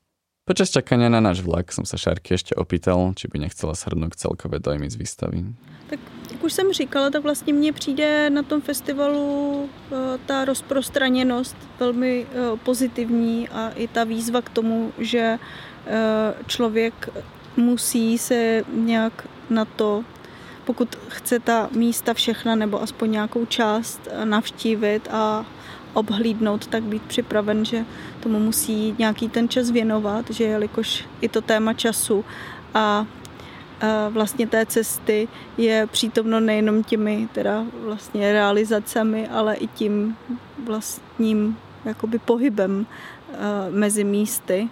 Počas 0.47 0.71
čakania 0.71 1.11
na 1.11 1.19
náš 1.19 1.43
vlak 1.43 1.75
som 1.75 1.83
sa 1.83 1.99
Šárky 1.99 2.39
ešte 2.39 2.55
opýtal, 2.55 3.12
či 3.19 3.27
by 3.27 3.45
nechcela 3.45 3.75
shrnúť 3.75 4.15
celkové 4.15 4.62
dojmy 4.62 4.87
z 4.87 4.97
výstavy. 4.97 5.43
Tak 5.91 6.01
jak 6.33 6.45
už 6.45 6.53
jsem 6.53 6.73
říkala, 6.73 7.11
tak 7.11 7.23
vlastně 7.23 7.53
mně 7.53 7.73
přijde 7.73 8.31
na 8.31 8.43
tom 8.43 8.61
festivalu 8.61 9.69
e, 9.69 10.19
ta 10.27 10.45
rozprostraněnost 10.45 11.57
velmi 11.81 12.27
e, 12.27 12.57
pozitivní 12.57 13.49
a 13.49 13.71
i 13.71 13.89
ta 13.89 14.05
výzva 14.05 14.43
k 14.43 14.49
tomu, 14.49 14.93
že 14.99 15.19
e, 15.19 15.39
člověk 16.47 17.09
musí 17.57 18.19
se 18.19 18.65
nějak 18.73 19.29
na 19.51 19.65
to 19.65 20.05
pokud 20.66 20.96
chce 21.09 21.38
ta 21.38 21.68
místa 21.72 22.14
všechna 22.14 22.55
nebo 22.55 22.83
aspoň 22.83 23.11
nějakou 23.11 23.46
část 23.46 24.09
eh, 24.11 24.24
navštívit 24.24 25.09
a 25.11 25.46
obhlídnout, 25.94 26.66
tak 26.66 26.83
být 26.83 27.02
připraven, 27.02 27.64
že 27.64 27.85
tomu 28.20 28.38
musí 28.38 28.94
nějaký 28.98 29.29
ten 29.29 29.48
čas 29.48 29.70
věnovat, 29.70 30.31
že 30.31 30.44
jelikož 30.44 31.05
i 31.20 31.29
to 31.29 31.40
téma 31.40 31.72
času 31.72 32.24
a 32.74 33.07
vlastně 34.11 34.46
té 34.46 34.66
cesty 34.66 35.29
je 35.59 35.87
přítomno 35.87 36.40
nejenom 36.40 36.85
těmi 36.85 37.29
teda 37.33 37.64
vlastně 37.85 38.33
realizacemi, 38.33 39.29
ale 39.29 39.55
i 39.55 39.66
tím 39.66 40.16
vlastním 40.64 41.57
jakoby 41.85 42.18
pohybem 42.18 42.87
eh, 43.33 43.37
mezi 43.70 44.05
místy 44.05 44.68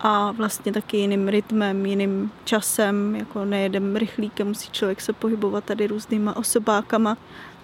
a 0.00 0.32
vlastně 0.32 0.72
taky 0.72 0.96
jiným 0.96 1.28
rytmem, 1.28 1.86
jiným 1.86 2.30
časem, 2.44 3.16
jako 3.16 3.44
nejedem 3.44 3.96
rychlíkem, 3.96 4.48
musí 4.48 4.70
člověk 4.70 5.00
se 5.00 5.12
pohybovat 5.12 5.64
tady 5.64 5.86
různýma 5.86 6.36
osobákama, 6.36 7.16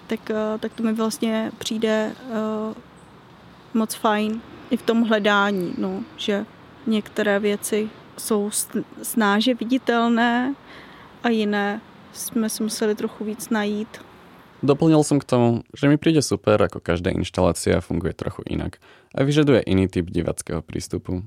tak, 0.07 0.29
eh, 0.29 0.57
tak 0.59 0.73
to 0.73 0.83
mi 0.83 0.93
vlastně 0.93 1.51
přijde 1.57 2.11
uh, 2.29 2.73
moc 3.73 3.93
fajn 3.93 4.41
i 4.69 4.77
v 4.77 4.81
tom 4.81 5.03
hledání, 5.03 5.73
no, 5.77 6.03
že 6.17 6.45
některé 6.87 7.39
věci 7.39 7.89
jsou 8.17 8.49
snáže 9.01 9.53
viditelné 9.53 10.55
a 11.23 11.29
jiné 11.29 11.81
jsme 12.13 12.49
si 12.49 12.63
museli 12.63 12.95
trochu 12.95 13.25
víc 13.25 13.49
najít. 13.49 13.97
Doplnil 14.63 15.05
som 15.05 15.21
k 15.21 15.29
tomu, 15.29 15.61
že 15.77 15.85
mi 15.85 16.01
príde 16.01 16.17
super, 16.25 16.57
ako 16.57 16.81
každá 16.81 17.13
inštalácia 17.13 17.77
funguje 17.77 18.17
trochu 18.17 18.41
inak 18.49 18.81
a 19.13 19.21
vyžaduje 19.21 19.61
iný 19.69 19.85
typ 19.85 20.09
divackého 20.09 20.65
prístupu. 20.65 21.21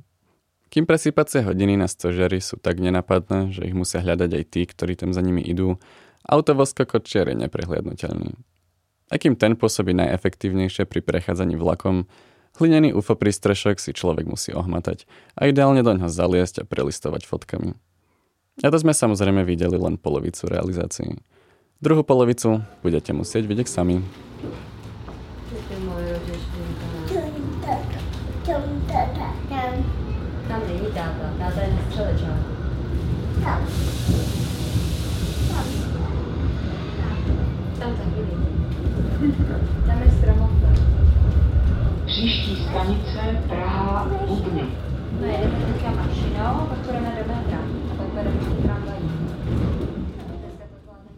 Kým 0.70 0.87
presýpacie 0.87 1.42
hodiny 1.42 1.74
na 1.74 1.90
stožiari 1.90 2.38
sú 2.38 2.54
tak 2.54 2.78
nenapadné, 2.78 3.50
že 3.50 3.66
ich 3.66 3.74
musia 3.74 3.98
hľadať 3.98 4.30
aj 4.38 4.44
tí, 4.54 4.62
ktorí 4.70 4.94
tam 4.94 5.11
za 5.11 5.18
nimi 5.18 5.42
idú, 5.42 5.83
autovosko 6.22 6.87
kočiar 6.87 7.26
je 7.26 7.42
neprehliadnutelný. 7.42 8.38
Akým 9.11 9.35
ten 9.35 9.59
pôsobí 9.59 9.90
najefektívnejšie 9.98 10.87
pri 10.87 11.02
prechádzaní 11.02 11.59
vlakom, 11.59 12.06
hlinený 12.62 12.94
UFO 12.94 13.18
prístrešok 13.18 13.83
si 13.83 13.90
človek 13.90 14.30
musí 14.30 14.54
ohmatať 14.54 15.11
a 15.35 15.50
ideálne 15.50 15.83
do 15.83 15.90
ňoho 15.90 16.06
zaliesť 16.06 16.62
a 16.62 16.68
prelistovať 16.70 17.26
fotkami. 17.26 17.74
A 18.62 18.70
to 18.70 18.78
sme 18.78 18.94
samozrejme 18.94 19.42
videli 19.42 19.74
len 19.74 19.98
polovicu 19.98 20.46
realizácií. 20.46 21.18
Druhú 21.83 22.06
polovicu 22.06 22.62
budete 22.87 23.11
musieť 23.11 23.50
vidieť 23.50 23.66
sami. 23.66 24.06
Tam 30.50 30.61
není 30.66 30.90
táta, 30.90 31.30
táta 31.38 31.61
je 31.62 31.70
na 31.74 31.83
střelečáku. 31.90 32.50
Tam 37.78 37.90
taky 37.96 38.20
není. 38.26 39.10
Tam 39.20 40.02
je 40.02 40.11
stromovka. 40.18 40.68
Příští 42.06 42.56
stanice 42.56 43.42
Praha 43.48 44.09
Bubny. 44.26 44.62
No 45.20 45.26
jedeme 45.26 45.59
teďka 45.72 45.90
mašinou, 45.90 46.66
pak 46.68 46.78
půjdeme 46.78 47.09
do 47.09 47.35
metra. 47.35 47.59
A 47.92 47.94
pak 47.96 48.06
půjdeme 48.06 48.30
do 48.40 48.62
tramvají. 48.62 49.11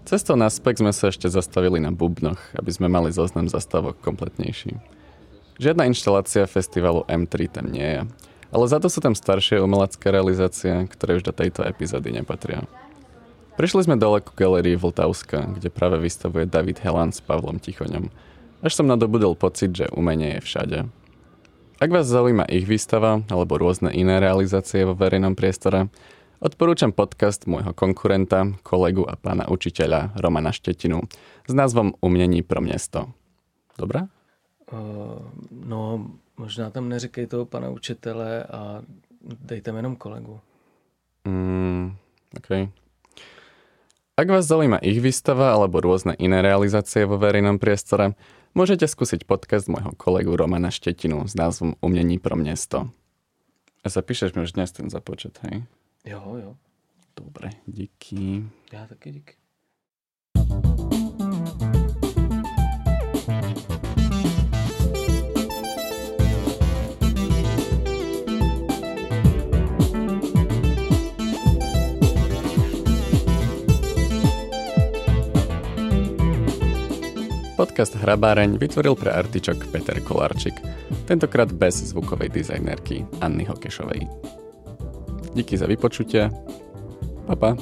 Cestou 0.04 0.34
naspäť 0.34 0.82
sme 0.82 0.92
sa 0.92 1.14
ešte 1.14 1.30
zastavili 1.30 1.78
na 1.78 1.94
Bubnoch, 1.94 2.42
aby 2.58 2.74
sme 2.74 2.90
mali 2.90 3.14
zoznam 3.14 3.46
zastávok 3.46 3.96
kompletnejší. 4.02 4.76
Žiadna 5.62 5.86
inštalácia 5.86 6.42
festivalu 6.50 7.06
M3 7.06 7.48
tam 7.48 7.70
nie 7.70 7.86
je, 7.86 8.02
ale 8.50 8.64
za 8.66 8.82
to 8.82 8.90
sú 8.90 8.98
tam 8.98 9.14
staršie 9.14 9.62
umelecké 9.62 10.10
realizácie, 10.10 10.90
ktoré 10.90 11.22
už 11.22 11.24
do 11.24 11.32
tejto 11.32 11.62
epizódy 11.62 12.10
nepatria. 12.10 12.66
Prišli 13.52 13.84
sme 13.84 14.00
dole 14.00 14.24
ku 14.24 14.32
galerii 14.32 14.80
Vltavska, 14.80 15.60
kde 15.60 15.68
práve 15.68 16.00
vystavuje 16.00 16.48
David 16.48 16.80
Helan 16.80 17.12
s 17.12 17.20
Pavlom 17.20 17.60
Tichoňom. 17.60 18.08
Až 18.64 18.80
som 18.80 18.88
nadobudol 18.88 19.36
pocit, 19.36 19.76
že 19.76 19.92
umenie 19.92 20.40
je 20.40 20.40
všade. 20.40 20.78
Ak 21.76 21.90
vás 21.92 22.08
zaujíma 22.08 22.48
ich 22.48 22.64
výstava 22.64 23.20
alebo 23.28 23.60
rôzne 23.60 23.92
iné 23.92 24.24
realizácie 24.24 24.88
vo 24.88 24.96
verejnom 24.96 25.36
priestore, 25.36 25.92
odporúčam 26.40 26.96
podcast 26.96 27.44
môjho 27.44 27.76
konkurenta, 27.76 28.48
kolegu 28.64 29.04
a 29.04 29.20
pána 29.20 29.44
učiteľa 29.44 30.16
Romana 30.16 30.48
Štetinu 30.48 31.04
s 31.44 31.52
názvom 31.52 31.92
Umění 32.00 32.40
pro 32.42 32.64
město. 32.64 33.12
Dobrá? 33.76 34.08
Uh, 34.72 35.28
no, 35.52 36.08
možná 36.40 36.70
tam 36.70 36.88
neříkej 36.88 37.26
toho 37.26 37.44
pana 37.44 37.68
učitele 37.68 38.44
a 38.44 38.82
dejte 39.22 39.72
mi 39.72 39.78
jenom 39.78 39.96
kolegu. 39.96 40.40
Mm, 41.28 41.92
OK. 42.36 42.81
Ak 44.12 44.28
vás 44.28 44.44
zaujíma 44.44 44.84
ich 44.84 45.00
výstava 45.00 45.56
alebo 45.56 45.80
rôzne 45.80 46.12
iné 46.20 46.44
realizácie 46.44 47.08
vo 47.08 47.16
verejnom 47.16 47.56
priestore, 47.56 48.12
môžete 48.52 48.84
skúsiť 48.84 49.24
podcast 49.24 49.72
môjho 49.72 49.96
kolegu 49.96 50.36
Romana 50.36 50.68
Štetinu 50.68 51.24
s 51.24 51.32
názvom 51.32 51.80
Umění 51.80 52.20
pro 52.20 52.36
město. 52.36 52.92
A 53.84 53.88
zapíšeš 53.88 54.36
mi 54.36 54.44
už 54.44 54.52
dnes 54.52 54.72
ten 54.72 54.92
započet, 54.92 55.40
hej? 55.48 55.64
Jo, 56.04 56.36
jo. 56.44 56.56
Dobre, 57.16 57.50
díky. 57.66 58.44
Já 58.72 58.86
taky 58.86 59.10
díky. 59.10 59.32
Podcast 77.62 77.94
Hrabáreň 77.94 78.58
vytvoril 78.58 78.98
pre 78.98 79.14
Artičok 79.14 79.70
Peter 79.70 79.94
Kolarčik, 80.02 80.58
tentokrát 81.06 81.46
bez 81.54 81.94
zvukovej 81.94 82.34
dizajnerky 82.34 83.06
Anny 83.22 83.46
Hokešovej. 83.46 84.02
Díky 85.38 85.54
za 85.54 85.70
vypočutie. 85.70 86.26
Pa, 87.30 87.38
pa. 87.38 87.54